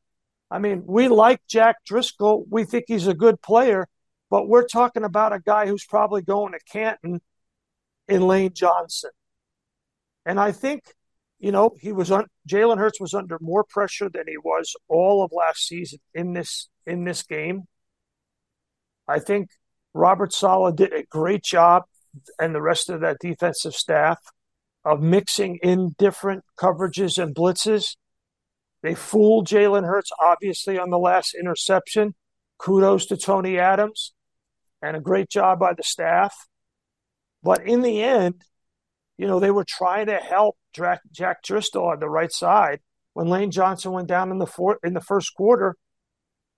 [0.50, 2.44] I mean, we like Jack Driscoll.
[2.48, 3.88] We think he's a good player,
[4.30, 7.20] but we're talking about a guy who's probably going to Canton
[8.08, 9.10] in Lane Johnson.
[10.24, 10.82] And I think,
[11.38, 15.22] you know, he was on Jalen Hurts was under more pressure than he was all
[15.24, 17.64] of last season in this in this game.
[19.06, 19.50] I think
[19.94, 21.84] Robert Saleh did a great job
[22.40, 24.18] and the rest of that defensive staff
[24.84, 27.96] of mixing in different coverages and blitzes.
[28.82, 32.14] They fooled Jalen Hurts, obviously, on the last interception.
[32.58, 34.12] Kudos to Tony Adams
[34.86, 36.34] and a great job by the staff.
[37.42, 38.42] But in the end,
[39.18, 42.80] you know, they were trying to help Jack, Jack on the right side
[43.14, 45.76] when Lane Johnson went down in the fourth, in the first quarter,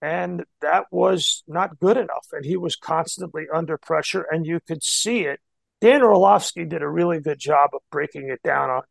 [0.03, 2.27] and that was not good enough.
[2.33, 5.41] And he was constantly under pressure, and you could see it.
[5.81, 8.83] Dan Orlovsky did a really good job of breaking it down on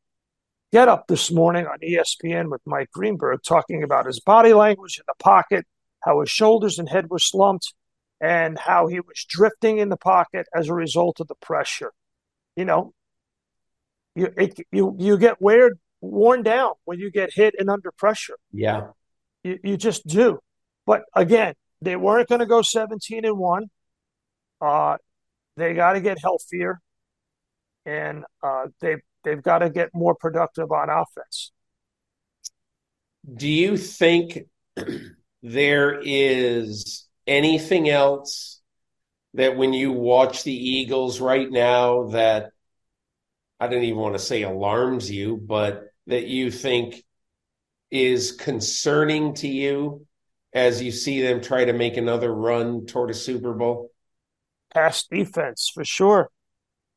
[0.72, 5.04] Get Up this morning on ESPN with Mike Greenberg, talking about his body language in
[5.08, 5.66] the pocket,
[6.04, 7.74] how his shoulders and head were slumped,
[8.20, 11.92] and how he was drifting in the pocket as a result of the pressure.
[12.56, 12.94] You know,
[14.16, 18.38] you it, you you get weird worn down when you get hit and under pressure.
[18.52, 18.88] Yeah.
[19.44, 20.40] You you just do.
[20.86, 23.66] But again, they weren't going to go 17 and 1.
[24.60, 24.98] Uh
[25.56, 26.80] they got to get healthier
[27.86, 31.52] and uh they they've got to get more productive on offense.
[33.36, 34.40] Do you think
[35.44, 38.62] there is anything else
[39.34, 42.52] that when you watch the Eagles right now that
[43.60, 47.04] I don't even want to say alarms you, but that you think
[47.92, 50.06] is concerning to you
[50.54, 53.92] as you see them try to make another run toward a Super Bowl?
[54.74, 56.30] Pass defense for sure.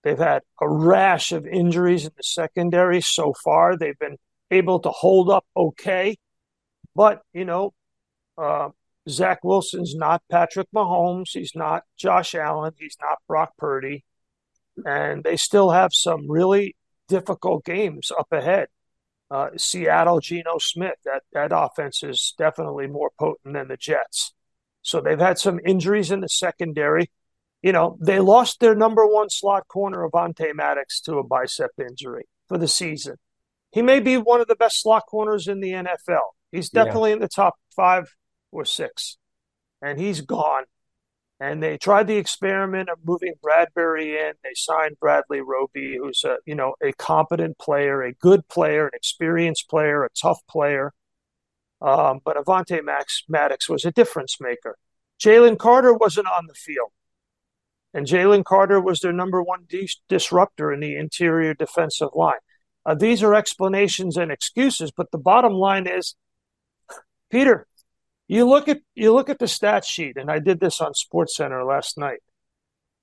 [0.02, 3.76] They've had a rash of injuries in the secondary so far.
[3.76, 4.16] They've been
[4.50, 6.16] able to hold up okay.
[6.94, 7.74] But, you know,
[8.38, 8.70] uh,
[9.08, 11.30] Zach Wilson's not Patrick Mahomes.
[11.32, 12.72] He's not Josh Allen.
[12.78, 14.04] He's not Brock Purdy.
[14.84, 16.76] And they still have some really
[17.08, 18.68] difficult games up ahead.
[19.30, 24.32] Uh, Seattle, Geno Smith, that, that offense is definitely more potent than the Jets.
[24.82, 27.10] So they've had some injuries in the secondary.
[27.62, 32.24] You know, they lost their number one slot corner, Avonte Maddox, to a bicep injury
[32.48, 33.16] for the season.
[33.70, 36.30] He may be one of the best slot corners in the NFL.
[36.50, 37.16] He's definitely yeah.
[37.16, 38.12] in the top five
[38.52, 39.16] or six,
[39.82, 40.64] and he's gone.
[41.42, 44.34] And they tried the experiment of moving Bradberry in.
[44.44, 48.92] They signed Bradley Roby, who's a you know a competent player, a good player, an
[48.94, 50.92] experienced player, a tough player.
[51.80, 54.76] Um, but Avonte Max Maddox was a difference maker.
[55.18, 56.90] Jalen Carter wasn't on the field,
[57.94, 62.38] and Jalen Carter was their number one dis- disruptor in the interior defensive line.
[62.84, 66.16] Uh, these are explanations and excuses, but the bottom line is,
[67.30, 67.66] Peter,
[68.30, 71.66] you look at you look at the stat sheet, and I did this on SportsCenter
[71.66, 72.20] last night.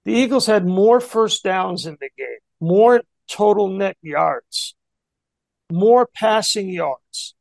[0.06, 4.74] The Eagles had more first downs in the game, more total net yards,
[5.70, 7.36] more passing yards,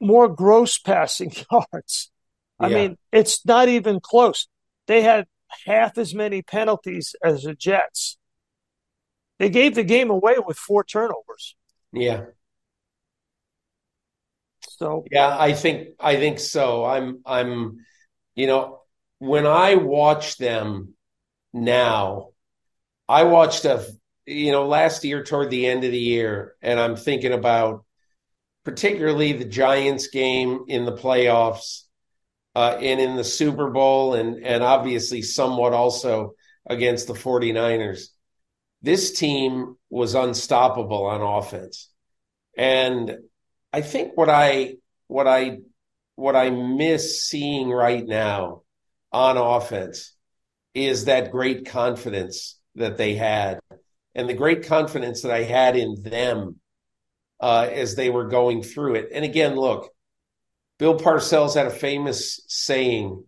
[0.00, 2.12] more gross passing yards.
[2.60, 2.76] I yeah.
[2.76, 4.46] mean, it's not even close.
[4.86, 5.26] They had
[5.66, 8.18] half as many penalties as the Jets.
[9.40, 11.56] They gave the game away with four turnovers.
[11.92, 12.26] Yeah.
[14.82, 16.84] So yeah, I think I think so.
[16.84, 17.86] I'm I'm
[18.34, 18.80] you know
[19.20, 20.94] when I watch them
[21.52, 22.30] now,
[23.08, 23.86] I watched a
[24.26, 27.84] you know last year toward the end of the year, and I'm thinking about
[28.64, 31.82] particularly the Giants game in the playoffs
[32.56, 36.32] uh, and in the Super Bowl, and and obviously somewhat also
[36.68, 38.08] against the 49ers.
[38.82, 41.88] This team was unstoppable on offense.
[42.56, 43.18] And
[43.72, 45.58] I think what I what I
[46.16, 48.62] what I miss seeing right now
[49.12, 50.14] on offense
[50.74, 53.60] is that great confidence that they had
[54.14, 56.60] and the great confidence that I had in them
[57.40, 59.08] uh, as they were going through it.
[59.12, 59.90] And again, look,
[60.78, 63.24] Bill Parcells had a famous saying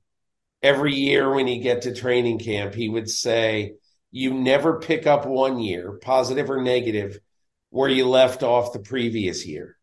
[0.62, 3.74] every year when he get to training camp, he would say,
[4.10, 7.18] you never pick up one year, positive or negative,
[7.70, 9.76] where you left off the previous year.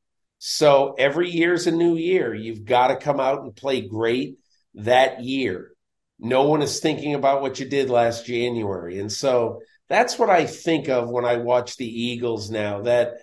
[0.44, 2.34] So every year's a new year.
[2.34, 4.40] You've got to come out and play great
[4.74, 5.74] that year.
[6.18, 9.00] No one is thinking about what you did last January.
[9.00, 13.18] And so that's what I think of when I watch the Eagles now that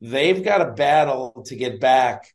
[0.00, 2.32] they've got a battle to get back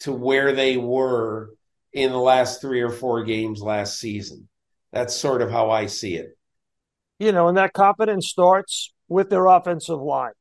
[0.00, 1.50] to where they were
[1.92, 4.48] in the last three or four games last season.
[4.94, 6.38] That's sort of how I see it.
[7.18, 10.32] You know, and that confidence starts with their offensive line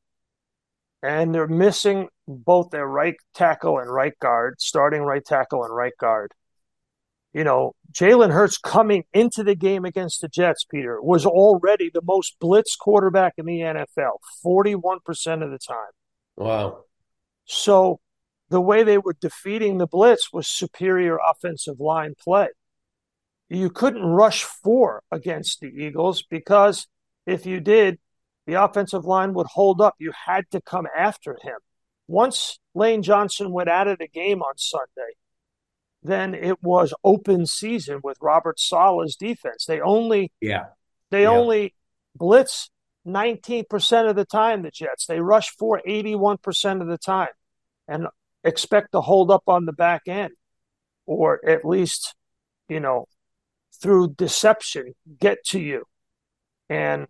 [1.04, 5.94] and they're missing both their right tackle and right guard, starting right tackle and right
[6.00, 6.32] guard.
[7.34, 12.02] You know, Jalen Hurts coming into the game against the Jets, Peter, was already the
[12.02, 15.92] most blitz quarterback in the NFL, 41% of the time.
[16.36, 16.84] Wow.
[17.46, 18.00] So
[18.50, 22.48] the way they were defeating the blitz was superior offensive line play.
[23.50, 26.88] You couldn't rush four against the Eagles because
[27.26, 28.00] if you did,
[28.48, 29.96] the offensive line would hold up.
[30.00, 31.58] You had to come after him.
[32.08, 35.14] Once Lane Johnson went out of the game on Sunday,
[36.02, 39.66] then it was open season with Robert Saleh's defense.
[39.66, 40.68] They only yeah
[41.12, 41.30] they yeah.
[41.30, 41.76] only
[42.16, 42.70] blitz
[43.06, 45.06] 19% of the time the Jets.
[45.06, 47.30] They rush for 81% of the time
[47.88, 48.08] and
[48.44, 50.32] expect to hold up on the back end
[51.06, 52.16] or at least,
[52.68, 53.08] you know,
[53.82, 55.84] through deception get to you.
[56.70, 57.08] And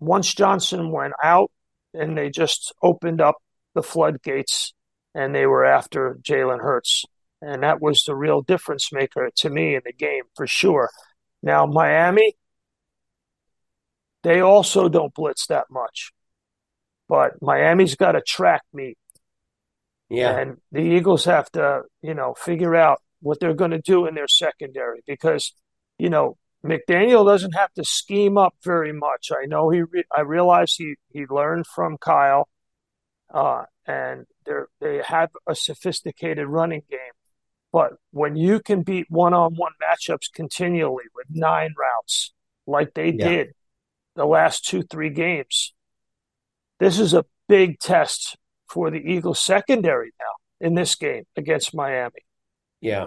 [0.00, 1.50] once Johnson went out
[1.94, 3.36] and they just opened up
[3.74, 4.72] the floodgates
[5.14, 7.04] and they were after Jalen Hurts.
[7.42, 10.90] And that was the real difference maker to me in the game for sure.
[11.42, 12.34] Now, Miami,
[14.22, 16.12] they also don't blitz that much.
[17.08, 18.96] but Miami's got a track meet.
[20.08, 20.38] Yeah.
[20.38, 24.14] And the Eagles have to, you know, figure out what they're going to do in
[24.14, 25.52] their secondary because,
[25.98, 29.30] you know, McDaniel doesn't have to scheme up very much.
[29.32, 32.48] I know he, re- I realize he, he learned from Kyle,
[33.32, 36.98] uh, and they they have a sophisticated running game.
[37.72, 42.32] But when you can beat one on one matchups continually with nine routes,
[42.66, 43.28] like they Yeah.
[43.28, 43.48] did
[44.16, 45.72] the last two, three games,
[46.78, 48.36] this is a big test
[48.68, 52.20] for the Eagles secondary now in this game against Miami.
[52.80, 53.06] Yeah.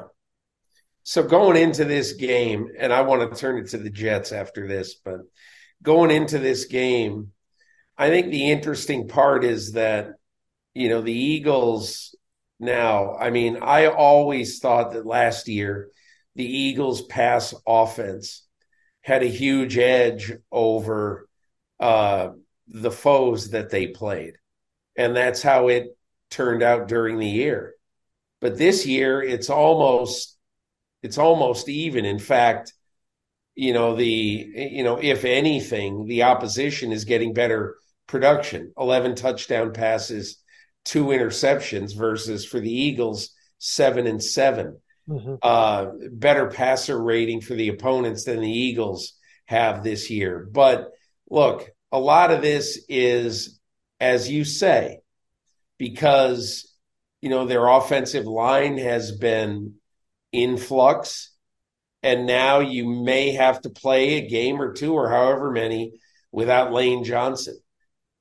[1.03, 4.67] So going into this game, and I want to turn it to the Jets after
[4.67, 5.19] this, but
[5.81, 7.31] going into this game,
[7.97, 10.13] I think the interesting part is that,
[10.73, 12.15] you know, the Eagles
[12.59, 15.89] now, I mean, I always thought that last year
[16.35, 18.47] the Eagles pass offense
[19.01, 21.27] had a huge edge over
[21.80, 22.30] uh,
[22.67, 24.35] the foes that they played.
[24.95, 25.97] And that's how it
[26.30, 27.75] turned out during the year.
[28.39, 30.32] But this year it's almost
[31.03, 32.05] it's almost even.
[32.05, 32.73] In fact,
[33.55, 37.75] you know, the you know, if anything, the opposition is getting better
[38.07, 38.73] production.
[38.77, 40.41] 11 touchdown passes,
[40.85, 44.77] two interceptions versus for the Eagles 7 and 7.
[45.41, 49.13] Uh better passer rating for the opponents than the Eagles
[49.45, 50.47] have this year.
[50.51, 50.89] But
[51.30, 53.59] look, a lot of this is
[53.99, 54.99] as you say
[55.77, 56.73] because
[57.21, 59.75] you know their offensive line has been
[60.34, 61.30] in flux
[62.01, 65.93] and now you may have to play a game or two or however many
[66.31, 67.57] without Lane Johnson.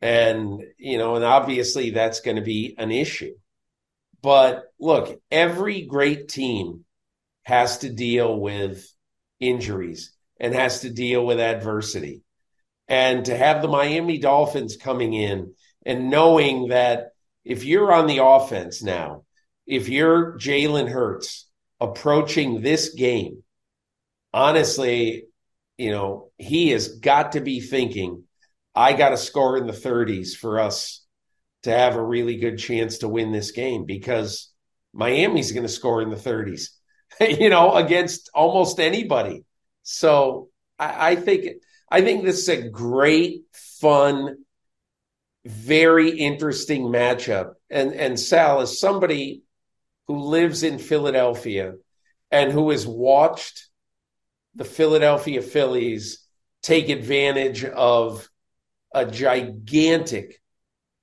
[0.01, 3.35] And you know and obviously that's going to be an issue.
[4.23, 6.85] But look, every great team
[7.43, 8.87] has to deal with
[9.41, 12.23] injuries and has to deal with adversity.
[12.87, 17.13] And to have the Miami Dolphins coming in and knowing that
[17.45, 19.25] if you're on the offense now,
[19.67, 21.49] if you're Jalen Hurts
[21.83, 23.43] approaching this game,
[24.33, 25.25] honestly,
[25.77, 28.23] you know, he has got to be thinking,
[28.75, 31.05] I got to score in the 30s for us
[31.65, 34.53] to have a really good chance to win this game because
[34.95, 36.69] Miami's going to score in the 30s,
[37.21, 39.45] you know, against almost anybody.
[39.83, 41.49] So I, I think
[41.91, 44.37] I think this is a great, fun,
[45.45, 47.55] very interesting matchup.
[47.69, 49.43] And and Sal, as somebody
[50.09, 51.75] who lives in Philadelphia
[52.31, 53.69] and who has watched
[54.55, 56.27] the Philadelphia Phillies
[56.63, 58.29] take advantage of
[58.95, 60.41] a gigantic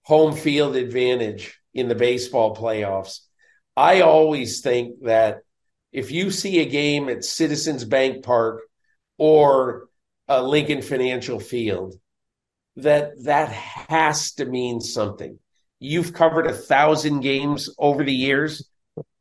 [0.04, 3.20] home field advantage in the baseball playoffs.
[3.76, 5.40] I always think that
[5.92, 8.62] if you see a game at Citizens Bank Park
[9.18, 9.88] or
[10.28, 11.96] uh, Lincoln Financial Field,
[12.76, 15.40] that that has to mean something.
[15.80, 18.70] You've covered a thousand games over the years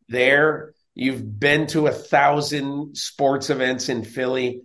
[0.09, 0.75] there.
[0.95, 4.63] You've been to a thousand sports events in Philly.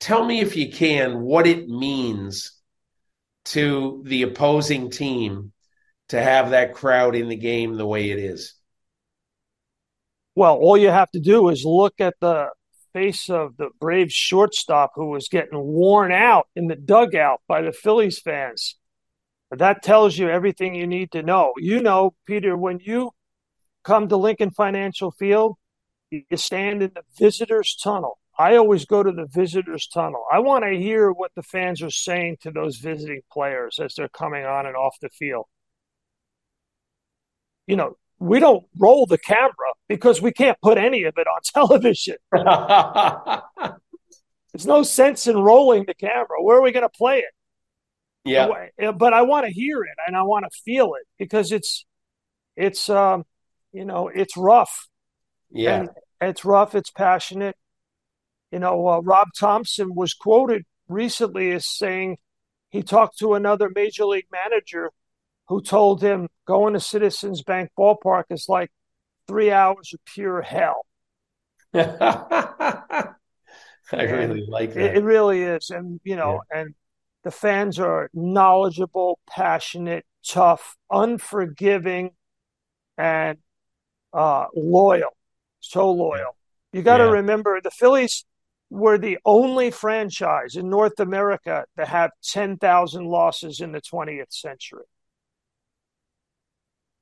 [0.00, 2.60] Tell me if you can what it means
[3.46, 5.52] to the opposing team
[6.08, 8.54] to have that crowd in the game the way it is.
[10.34, 12.48] Well, all you have to do is look at the
[12.92, 17.72] face of the Braves shortstop who was getting worn out in the dugout by the
[17.72, 18.76] Phillies fans.
[19.50, 21.52] That tells you everything you need to know.
[21.56, 23.10] You know, Peter, when you
[23.84, 25.56] come to Lincoln Financial Field,
[26.10, 28.18] you stand in the visitors' tunnel.
[28.36, 30.24] I always go to the visitors' tunnel.
[30.32, 34.08] I want to hear what the fans are saying to those visiting players as they're
[34.08, 35.46] coming on and off the field.
[37.66, 41.40] You know, we don't roll the camera because we can't put any of it on
[41.68, 42.16] television.
[44.52, 46.40] There's no sense in rolling the camera.
[46.42, 47.34] Where are we going to play it?
[48.24, 48.92] Yeah.
[48.92, 51.84] But I want to hear it and I want to feel it because it's,
[52.56, 53.24] it's, um,
[53.74, 54.88] you know, it's rough.
[55.50, 55.80] Yeah.
[55.80, 55.88] And
[56.20, 56.74] it's rough.
[56.74, 57.56] It's passionate.
[58.50, 62.18] You know, uh, Rob Thomson was quoted recently as saying
[62.70, 64.90] he talked to another major league manager
[65.48, 68.70] who told him going to Citizens Bank Ballpark is like
[69.26, 70.86] three hours of pure hell.
[71.74, 73.14] I
[73.92, 74.84] really like that.
[74.84, 75.70] It, it, really is.
[75.70, 76.60] And, you know, yeah.
[76.60, 76.74] and
[77.24, 82.12] the fans are knowledgeable, passionate, tough, unforgiving,
[82.96, 83.38] and
[84.14, 85.10] uh, loyal.
[85.60, 86.36] So loyal.
[86.72, 87.10] You got to yeah.
[87.10, 88.24] remember the Phillies
[88.70, 94.84] were the only franchise in North America to have 10,000 losses in the 20th century.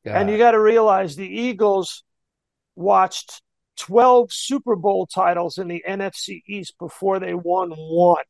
[0.05, 0.17] God.
[0.17, 2.03] And you got to realize the Eagles
[2.75, 3.41] watched
[3.79, 8.25] 12 Super Bowl titles in the NFC East before they won one.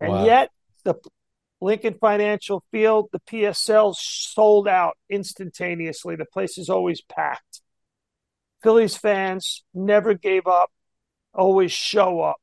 [0.00, 0.24] And wow.
[0.24, 0.50] yet
[0.84, 0.94] the
[1.60, 6.16] Lincoln Financial Field, the PSL sold out instantaneously.
[6.16, 7.60] The place is always packed.
[8.64, 10.70] Phillies fans never gave up,
[11.34, 12.38] always show up.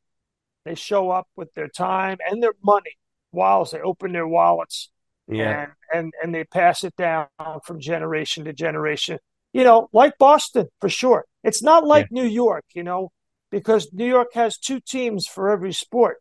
[0.66, 2.96] They show up with their time and their money
[3.32, 4.92] whilst they open their wallets
[5.28, 5.64] yeah.
[5.64, 7.26] and, and, and they pass it down
[7.66, 9.18] from generation to generation.
[9.52, 11.26] You know, like Boston for sure.
[11.44, 12.22] It's not like yeah.
[12.22, 13.12] New York, you know,
[13.50, 16.18] because New York has two teams for every sport.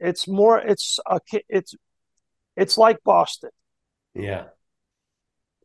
[0.00, 1.72] It's more, it's a, it's,
[2.56, 3.50] it's like Boston.
[4.12, 4.46] Yeah.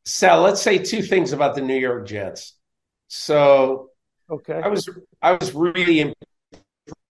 [0.05, 2.53] Sal, let's say two things about the New York Jets.
[3.13, 3.89] So,
[4.29, 4.89] okay, I was
[5.21, 6.13] I was really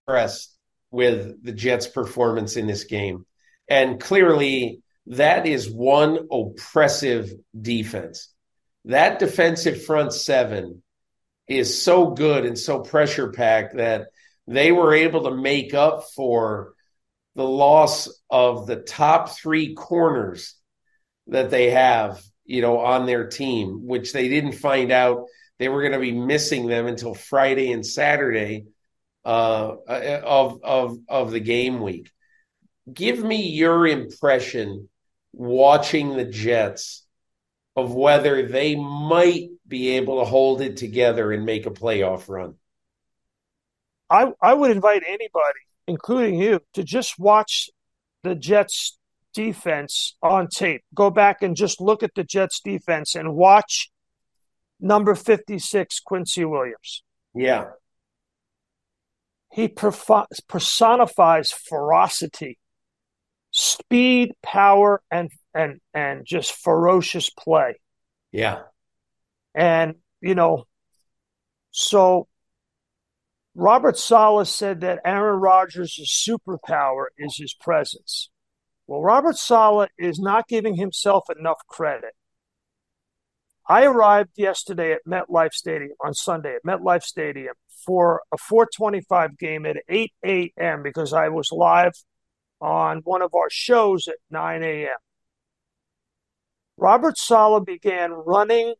[0.08, 0.52] impressed
[0.90, 3.24] with the Jets' performance in this game,
[3.68, 8.34] and clearly that is one oppressive defense.
[8.86, 10.82] That defensive front seven
[11.46, 14.08] is so good and so pressure packed that
[14.48, 16.74] they were able to make up for
[17.36, 20.56] the loss of the top three corners
[21.28, 25.26] that they have, you know, on their team, which they didn't find out
[25.62, 28.66] they were going to be missing them until Friday and Saturday
[29.24, 32.10] uh, of of of the game week.
[32.92, 34.88] Give me your impression
[35.32, 37.06] watching the Jets
[37.76, 42.54] of whether they might be able to hold it together and make a playoff run.
[44.10, 47.70] I I would invite anybody, including you, to just watch
[48.24, 48.98] the Jets
[49.32, 50.82] defense on tape.
[50.92, 53.91] Go back and just look at the Jets defense and watch
[54.82, 57.02] number 56, Quincy Williams.
[57.34, 57.70] Yeah.
[59.52, 62.58] He personifies ferocity,
[63.50, 67.76] speed, power, and and and just ferocious play.
[68.32, 68.62] Yeah.
[69.54, 70.64] And, you know,
[71.70, 72.28] so
[73.54, 78.30] Robert Saleh said that Aaron Rodgers' superpower is his presence.
[78.86, 82.14] Well, Robert Saleh is not giving himself enough credit.
[83.72, 87.54] I arrived yesterday at MetLife Stadium on Sunday at MetLife Stadium
[87.86, 90.82] for a 425 game at 8 a.m.
[90.82, 91.94] because I was live
[92.60, 94.98] on one of our shows at 9 a.m.
[96.76, 98.74] Robert Saleh began running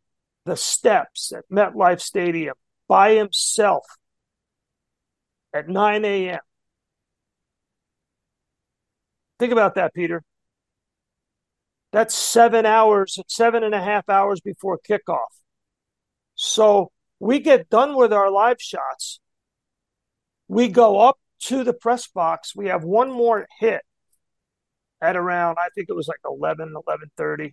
[0.45, 2.53] the steps at MetLife Stadium
[2.87, 3.87] by himself
[5.55, 6.39] at 9 a.m.
[9.39, 10.23] Think about that, Peter.
[11.93, 15.31] That's seven hours, seven and a half hours before kickoff.
[16.35, 19.19] So we get done with our live shots.
[20.47, 22.55] We go up to the press box.
[22.55, 23.83] We have one more hit
[25.03, 27.51] at around, I think it was like 11, 11.30.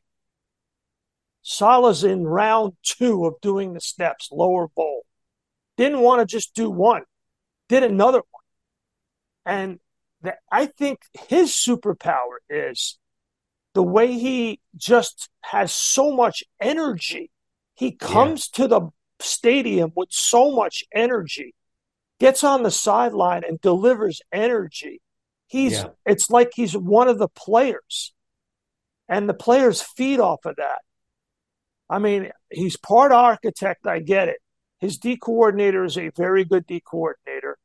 [1.43, 5.05] Saleh's in round two of doing the steps, lower bowl.
[5.77, 7.03] Didn't want to just do one,
[7.69, 8.45] did another one.
[9.45, 9.81] And
[10.23, 12.99] the, I think his superpower is
[13.75, 17.31] the way he just has so much energy.
[17.75, 18.63] He comes yeah.
[18.63, 18.81] to the
[19.21, 21.55] stadium with so much energy,
[22.19, 25.01] gets on the sideline and delivers energy.
[25.47, 25.89] He's yeah.
[26.07, 28.13] it's like he's one of the players.
[29.09, 30.79] And the players feed off of that.
[31.89, 34.37] I mean, he's part architect, I get it.
[34.79, 37.59] His D coordinator is a very good D coordinator.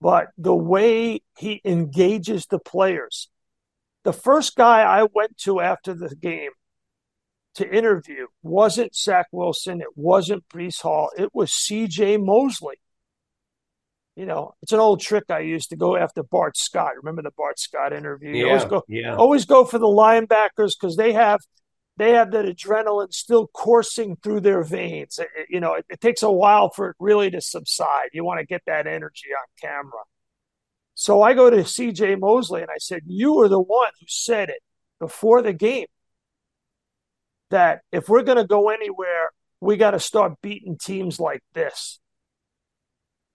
[0.00, 3.28] But the way he engages the players,
[4.08, 6.52] the first guy I went to after the game
[7.56, 9.82] to interview wasn't Zach Wilson.
[9.82, 11.10] It wasn't Breece Hall.
[11.18, 12.16] It was C.J.
[12.16, 12.76] Mosley.
[14.16, 16.92] You know, it's an old trick I used to go after Bart Scott.
[16.96, 18.34] Remember the Bart Scott interview?
[18.34, 19.14] Yeah, always go, yeah.
[19.14, 21.40] always go for the linebackers because they have
[21.98, 25.18] they have that adrenaline still coursing through their veins.
[25.18, 28.08] It, you know, it, it takes a while for it really to subside.
[28.14, 30.00] You want to get that energy on camera.
[31.00, 34.48] So I go to CJ Mosley and I said, You were the one who said
[34.48, 34.60] it
[34.98, 35.86] before the game
[37.50, 39.30] that if we're going to go anywhere,
[39.60, 42.00] we got to start beating teams like this.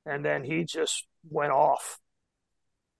[0.06, 1.99] And then he just went off.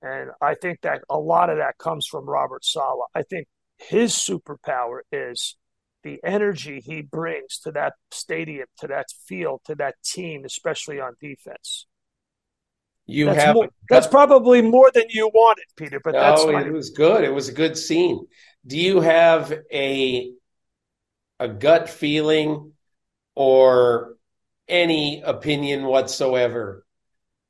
[0.02, 3.10] And I think that a lot of that comes from Robert Saleh.
[3.14, 5.58] I think his superpower is
[6.04, 11.16] the energy he brings to that stadium, to that field, to that team, especially on
[11.20, 11.86] defense.
[13.06, 16.00] You that's have more, that's probably more than you wanted, Peter.
[16.00, 17.24] But that's oh, it was good.
[17.24, 18.26] It was a good scene.
[18.66, 20.32] Do you have a
[21.40, 22.72] a gut feeling
[23.36, 24.16] or
[24.68, 26.86] any opinion whatsoever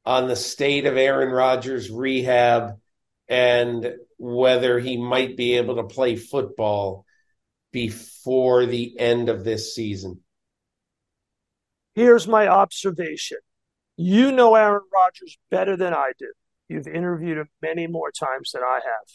[0.05, 2.79] on the state of Aaron Rodgers' rehab
[3.27, 7.05] and whether he might be able to play football
[7.71, 10.21] before the end of this season?
[11.93, 13.37] Here's my observation
[13.97, 16.31] you know Aaron Rodgers better than I do.
[16.69, 19.07] You've interviewed him many more times than I have.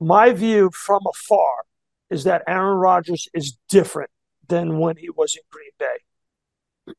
[0.00, 1.64] my view from afar
[2.10, 4.10] is that Aaron Rodgers is different
[4.48, 6.94] than when he was in Green Bay.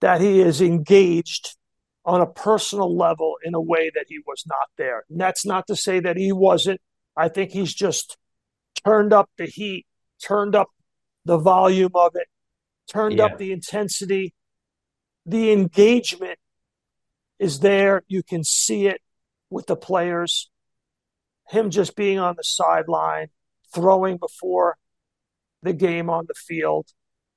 [0.00, 1.56] That he is engaged
[2.04, 5.04] on a personal level in a way that he was not there.
[5.10, 6.80] And that's not to say that he wasn't.
[7.16, 8.16] I think he's just
[8.84, 9.86] turned up the heat,
[10.22, 10.68] turned up
[11.24, 12.28] the volume of it,
[12.88, 13.24] turned yeah.
[13.24, 14.34] up the intensity.
[15.24, 16.38] The engagement
[17.38, 18.02] is there.
[18.08, 19.00] You can see it
[19.50, 20.50] with the players.
[21.48, 23.28] Him just being on the sideline,
[23.74, 24.76] throwing before
[25.62, 26.86] the game on the field.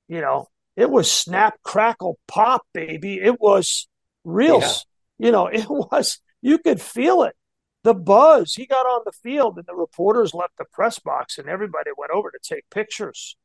[0.08, 3.20] You know, it was snap, crackle, pop, baby.
[3.20, 3.88] It was
[4.24, 4.60] real.
[4.60, 4.74] Yeah.
[5.18, 7.36] You know, it was, you could feel it.
[7.82, 8.54] The buzz.
[8.54, 12.12] He got on the field and the reporters left the press box and everybody went
[12.12, 13.36] over to take pictures.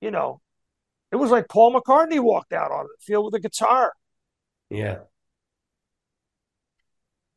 [0.00, 0.40] You know,
[1.12, 3.92] it was like Paul McCartney walked out on the field with a guitar.
[4.68, 5.00] Yeah.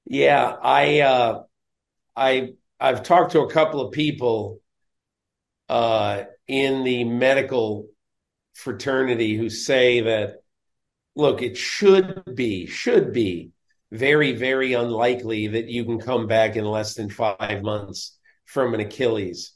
[0.05, 1.43] Yeah, I uh
[2.15, 4.61] I I've talked to a couple of people
[5.69, 7.87] uh in the medical
[8.55, 10.37] fraternity who say that
[11.15, 13.51] look, it should be should be
[13.91, 18.79] very very unlikely that you can come back in less than 5 months from an
[18.81, 19.53] Achilles.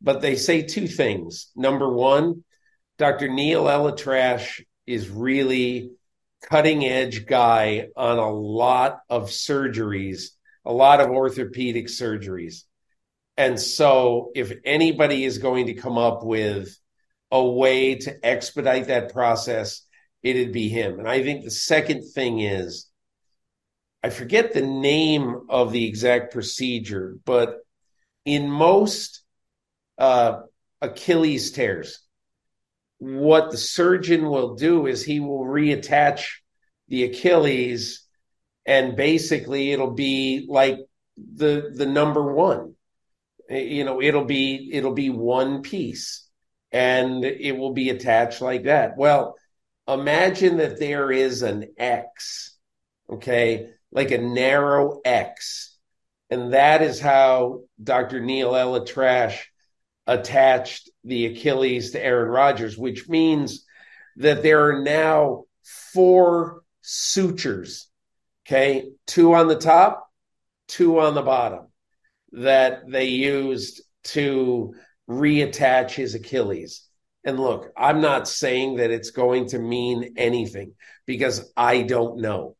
[0.00, 1.50] But they say two things.
[1.56, 2.44] Number 1,
[2.98, 3.28] Dr.
[3.28, 5.92] Neil ElAttrache is really
[6.42, 10.30] cutting edge guy on a lot of surgeries,
[10.64, 12.64] a lot of orthopedic surgeries.
[13.36, 16.76] And so, if anybody is going to come up with
[17.30, 19.82] a way to expedite that process,
[20.22, 20.98] it'd be him.
[20.98, 22.90] And I think the second thing is
[24.02, 27.58] I forget the name of the exact procedure, but
[28.24, 29.22] in most
[29.96, 30.40] uh,
[30.80, 32.00] Achilles tears,
[33.02, 36.24] what the surgeon will do is he will reattach
[36.86, 38.06] the Achilles
[38.64, 40.78] and basically it'll be like
[41.16, 42.76] the the number one.
[43.50, 46.28] Eh, you know it'll be it'll be one piece
[46.70, 48.96] and it will be attached like that.
[48.96, 49.34] Well
[49.88, 52.56] imagine that there is an x
[53.10, 55.76] okay like a narrow x
[56.30, 59.40] and that is how dr neil ElAttrache
[60.06, 63.64] attached the Achilles to Aaron Rodgers, which means
[64.16, 65.44] that there are now
[65.92, 67.88] four sutures,
[68.46, 70.10] okay, two on the top,
[70.68, 71.68] two on the bottom,
[72.32, 74.74] that they used to
[75.08, 76.88] reattach his Achilles.
[77.24, 80.74] And look, I'm not saying that it's going to mean anything
[81.06, 82.56] because I don't know.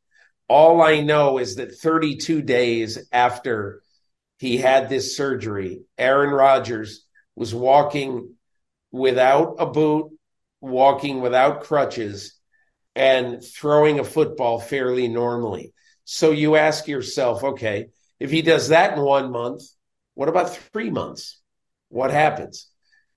[0.49, 3.83] All I know is that 32 days after
[4.39, 8.35] he had this surgery, Aaron Rodgers was walking
[8.91, 10.11] without a boot,
[10.61, 12.39] walking without crutches,
[12.95, 15.73] and throwing a football fairly normally.
[16.05, 17.89] So you ask yourself, okay,
[18.21, 19.63] if he does that in one month,
[20.15, 21.41] what about three months?
[21.89, 22.69] What happens?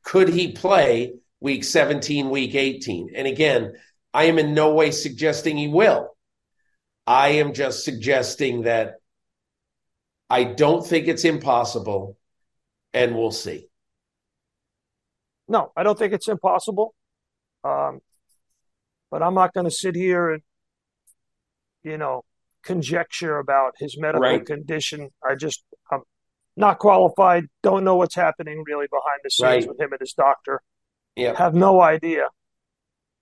[0.04, 3.10] Could he play week 17, week 18?
[3.16, 3.74] And again,
[4.14, 6.16] I am in no way suggesting he will.
[7.06, 8.96] I am just suggesting that
[10.30, 12.18] I don't think it's impossible,
[12.94, 13.68] and we'll see.
[15.48, 16.94] No, I don't think it's impossible.
[17.64, 18.00] Um,
[19.12, 20.42] but I'm not going to sit here and,
[21.84, 22.24] you know,
[22.64, 24.46] conjecture about his medical right.
[24.46, 25.10] condition.
[25.24, 26.02] I just, I'm
[26.58, 29.68] not qualified, don't know what's happening really behind the scenes right.
[29.68, 30.62] with him and his doctor.
[31.16, 31.38] Yeah.
[31.38, 32.28] Have no idea.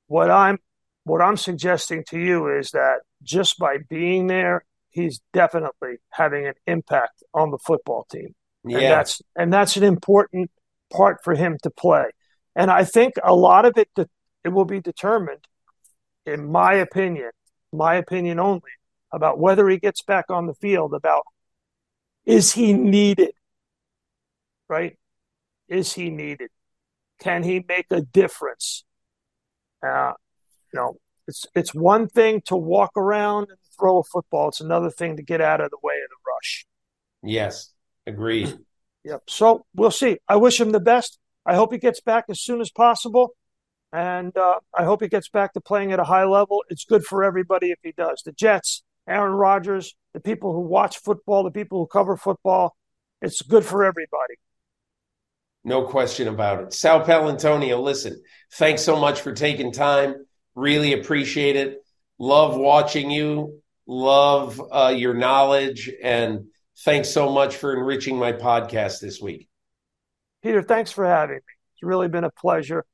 [0.08, 0.58] What I'm
[1.06, 6.54] what I'm suggesting to you is that just by being there, he's definitely having an
[6.66, 8.34] impact on the football team.
[8.66, 8.78] Yeah.
[8.78, 10.50] And that's and that's an important
[10.94, 12.06] part for him to play.
[12.56, 13.90] And I think a lot of it
[14.44, 15.46] it will be determined,
[16.26, 17.32] in my opinion,
[17.72, 18.62] my opinion only,
[19.12, 20.94] about whether he gets back on the field.
[20.94, 21.24] About
[22.26, 23.32] is he needed,
[24.70, 24.98] right?
[25.68, 26.50] Is he needed?
[27.20, 28.84] Can he make a difference?
[29.86, 30.14] Uh,
[30.72, 30.98] you know,
[31.28, 34.50] it's it's one thing to walk around and throw a football.
[34.50, 36.66] It's another thing to get out of the way of the rush.
[37.24, 37.74] Yes,
[38.06, 38.58] agreed.
[39.04, 39.24] Yep.
[39.28, 40.18] So we'll see.
[40.28, 41.20] I wish him the best.
[41.46, 43.36] I hope he gets back as soon as possible.
[43.92, 46.64] And uh, I hope he gets back to playing at a high level.
[46.70, 48.24] It's good for everybody if he does.
[48.26, 52.76] The Jets, Aaron Rodgers, the people who watch football, the people who cover football,
[53.22, 54.36] it's good for everybody.
[55.64, 56.74] No question about it.
[56.74, 58.22] Sal Paolantonio, listen,
[58.54, 60.26] thanks so much for taking time.
[60.56, 61.78] Really appreciate it.
[62.20, 63.62] Love watching you.
[63.86, 65.92] Love uh, your knowledge.
[66.02, 66.48] And
[66.80, 69.48] thanks so much for enriching my podcast this week.
[70.42, 71.42] Peter, thanks for having me.
[71.74, 72.86] It's really been a pleasure.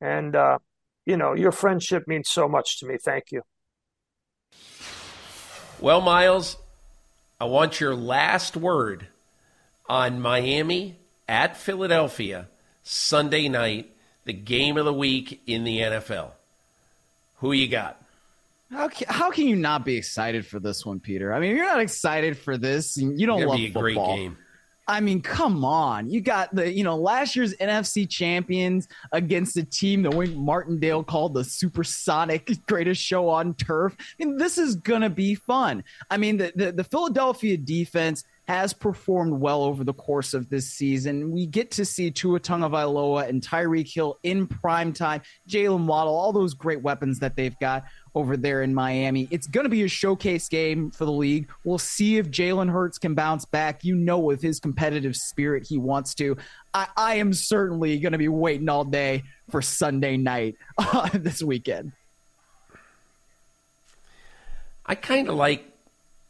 [0.00, 0.58] And, uh,
[1.04, 2.96] you know, your friendship means so much to me.
[3.02, 3.42] Thank you.
[5.80, 6.56] Well, Myles,
[7.40, 9.08] I want your last word
[9.88, 10.96] on Miami
[11.28, 12.48] at Philadelphia
[12.82, 13.90] Sunday night,
[14.24, 16.30] the game of the week in the NFL.
[17.38, 18.00] Who you got?
[18.70, 21.32] How can, how can you not be excited for this one, Peter?
[21.32, 22.96] I mean, you're not excited for this.
[22.96, 24.14] You don't love be a football.
[24.16, 24.38] great game.
[24.88, 26.10] I mean, come on.
[26.10, 31.02] You got the, you know, last year's NFC champions against a team that Wink Martindale
[31.02, 33.96] called the supersonic greatest show on turf.
[33.98, 35.82] I mean, this is going to be fun.
[36.08, 40.70] I mean, the, the, the Philadelphia defense has performed well over the course of this
[40.70, 41.32] season.
[41.32, 46.32] We get to see Tua Tagovailoa and Tyreek Hill in prime time, Jaylen Waddle, all
[46.32, 47.84] those great weapons that they've got
[48.16, 49.28] over there in Miami.
[49.30, 51.50] It's going to be a showcase game for the league.
[51.64, 53.84] We'll see if Jalen Hurts can bounce back.
[53.84, 56.38] You know, with his competitive spirit, he wants to.
[56.72, 61.42] I, I am certainly going to be waiting all day for Sunday night uh, this
[61.42, 61.92] weekend.
[64.86, 65.70] I kind of like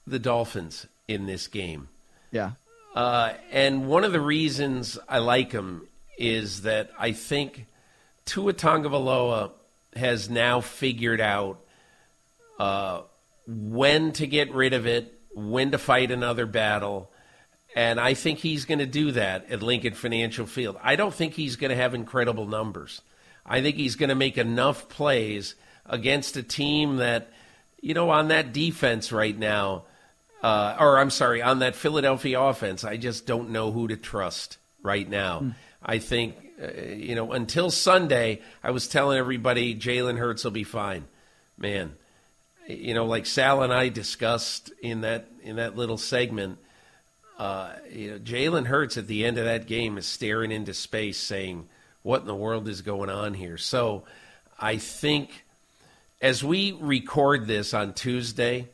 [0.09, 1.89] the Dolphins in this game.
[2.33, 2.53] Yeah.
[2.97, 5.87] Uh, and one of the reasons I like him
[6.19, 7.67] is that I think
[8.25, 9.53] Tua Tagovailoa
[9.95, 11.61] has now figured out
[12.59, 13.03] uh,
[13.47, 17.11] when to get rid of it, when to fight another battle.
[17.75, 20.77] And I think he's going to do that at Lincoln Financial Field.
[20.83, 23.03] I don't think he's going to have incredible numbers.
[23.45, 25.55] I think he's going to make enough plays
[25.85, 27.31] against a team that,
[27.81, 29.85] you know, on that defense right now–
[30.43, 34.59] uh, or I'm sorry, on that Philadelphia offense, I just don't know who to trust
[34.83, 35.41] right now.
[35.41, 35.55] Mm.
[35.83, 40.65] I think, uh, you know, until Sunday, I was telling everybody Jalen Hurts will be
[40.65, 41.07] fine.
[41.59, 41.95] Man,
[42.69, 46.59] you know, like Sal and I discussed in that in that little segment,
[47.39, 51.19] uh, you know, Jalen Hurts at the end of that game is staring into space,
[51.19, 51.69] saying,
[52.03, 54.05] "What in the world is going on here?" So,
[54.59, 55.45] I think
[56.21, 58.69] as we record this on Tuesday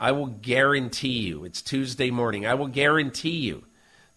[0.00, 3.64] I will guarantee you, it's Tuesday morning, I will guarantee you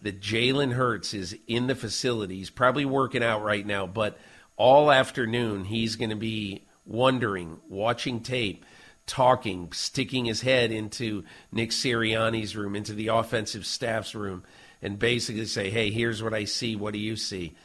[0.01, 2.37] that Jalen Hurts is in the facility.
[2.37, 4.17] He's probably working out right now, but
[4.55, 8.63] all afternoon he's going to be wondering, watching tape,
[9.05, 14.43] talking, sticking his head into Nick Sirianni's room, into the offensive staff's room,
[14.81, 16.75] and basically say, hey, here's what I see.
[16.75, 17.55] What do you see?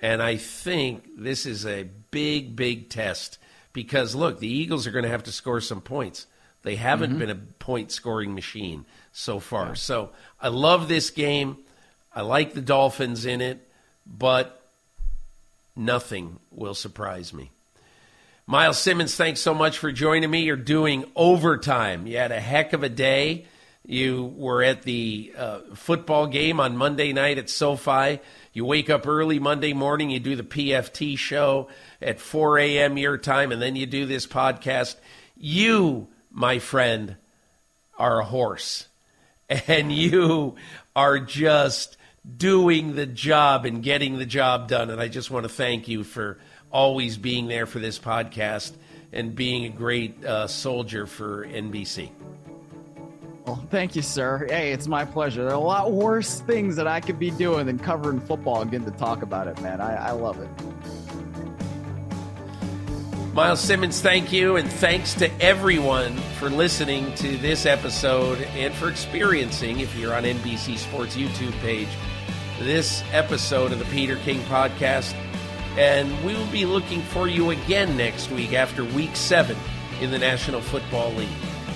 [0.00, 3.38] And I think this is a big, big test
[3.72, 6.26] because, look, the Eagles are going to have to score some points.
[6.62, 7.18] They haven't mm-hmm.
[7.18, 9.68] been a point scoring machine so far.
[9.68, 9.74] Yeah.
[9.74, 10.10] So
[10.40, 11.58] I love this game.
[12.14, 13.68] I like the Dolphins in it,
[14.06, 14.62] but
[15.76, 17.50] nothing will surprise me.
[18.46, 20.42] Myles Simmons, thanks so much for joining me.
[20.42, 22.06] You're doing overtime.
[22.06, 23.46] You had a heck of a day.
[23.86, 28.20] You were at the uh, football game on Monday night at SoFi.
[28.52, 31.68] You wake up early Monday morning, you do the PFT show
[32.00, 32.96] at 4 a.m.
[32.96, 34.96] your time, and then you do this podcast.
[35.36, 37.16] You my friend,
[37.96, 38.88] are a horse.
[39.48, 40.56] And you
[40.94, 41.96] are just
[42.36, 44.90] doing the job and getting the job done.
[44.90, 46.38] And I just want to thank you for
[46.74, 48.72] always being there for this podcast
[49.12, 52.10] and being a great uh, soldier for NBC.
[53.46, 54.46] Well, thank you, sir.
[54.48, 55.44] Hey, it's my pleasure.
[55.44, 58.70] There are a lot worse things that I could be doing than covering football and
[58.70, 59.80] getting to talk about it, man.
[59.80, 60.48] I, I love it.
[63.34, 64.56] Myles Simmons, thank you.
[64.56, 70.22] And thanks to everyone for listening to this episode and for experiencing, if you're on
[70.22, 71.88] NBC Sports YouTube page,
[72.60, 75.14] this episode of the Peter King Podcast.
[75.76, 79.56] And we will be looking for you again next week after week seven
[80.00, 81.28] in the National Football League.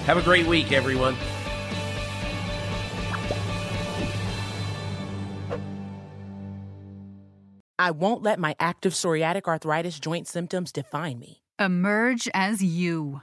[0.06, 1.16] Have a great week, everyone.
[7.80, 11.42] I won't let my active psoriatic arthritis joint symptoms define me.
[11.58, 13.22] Emerge as you.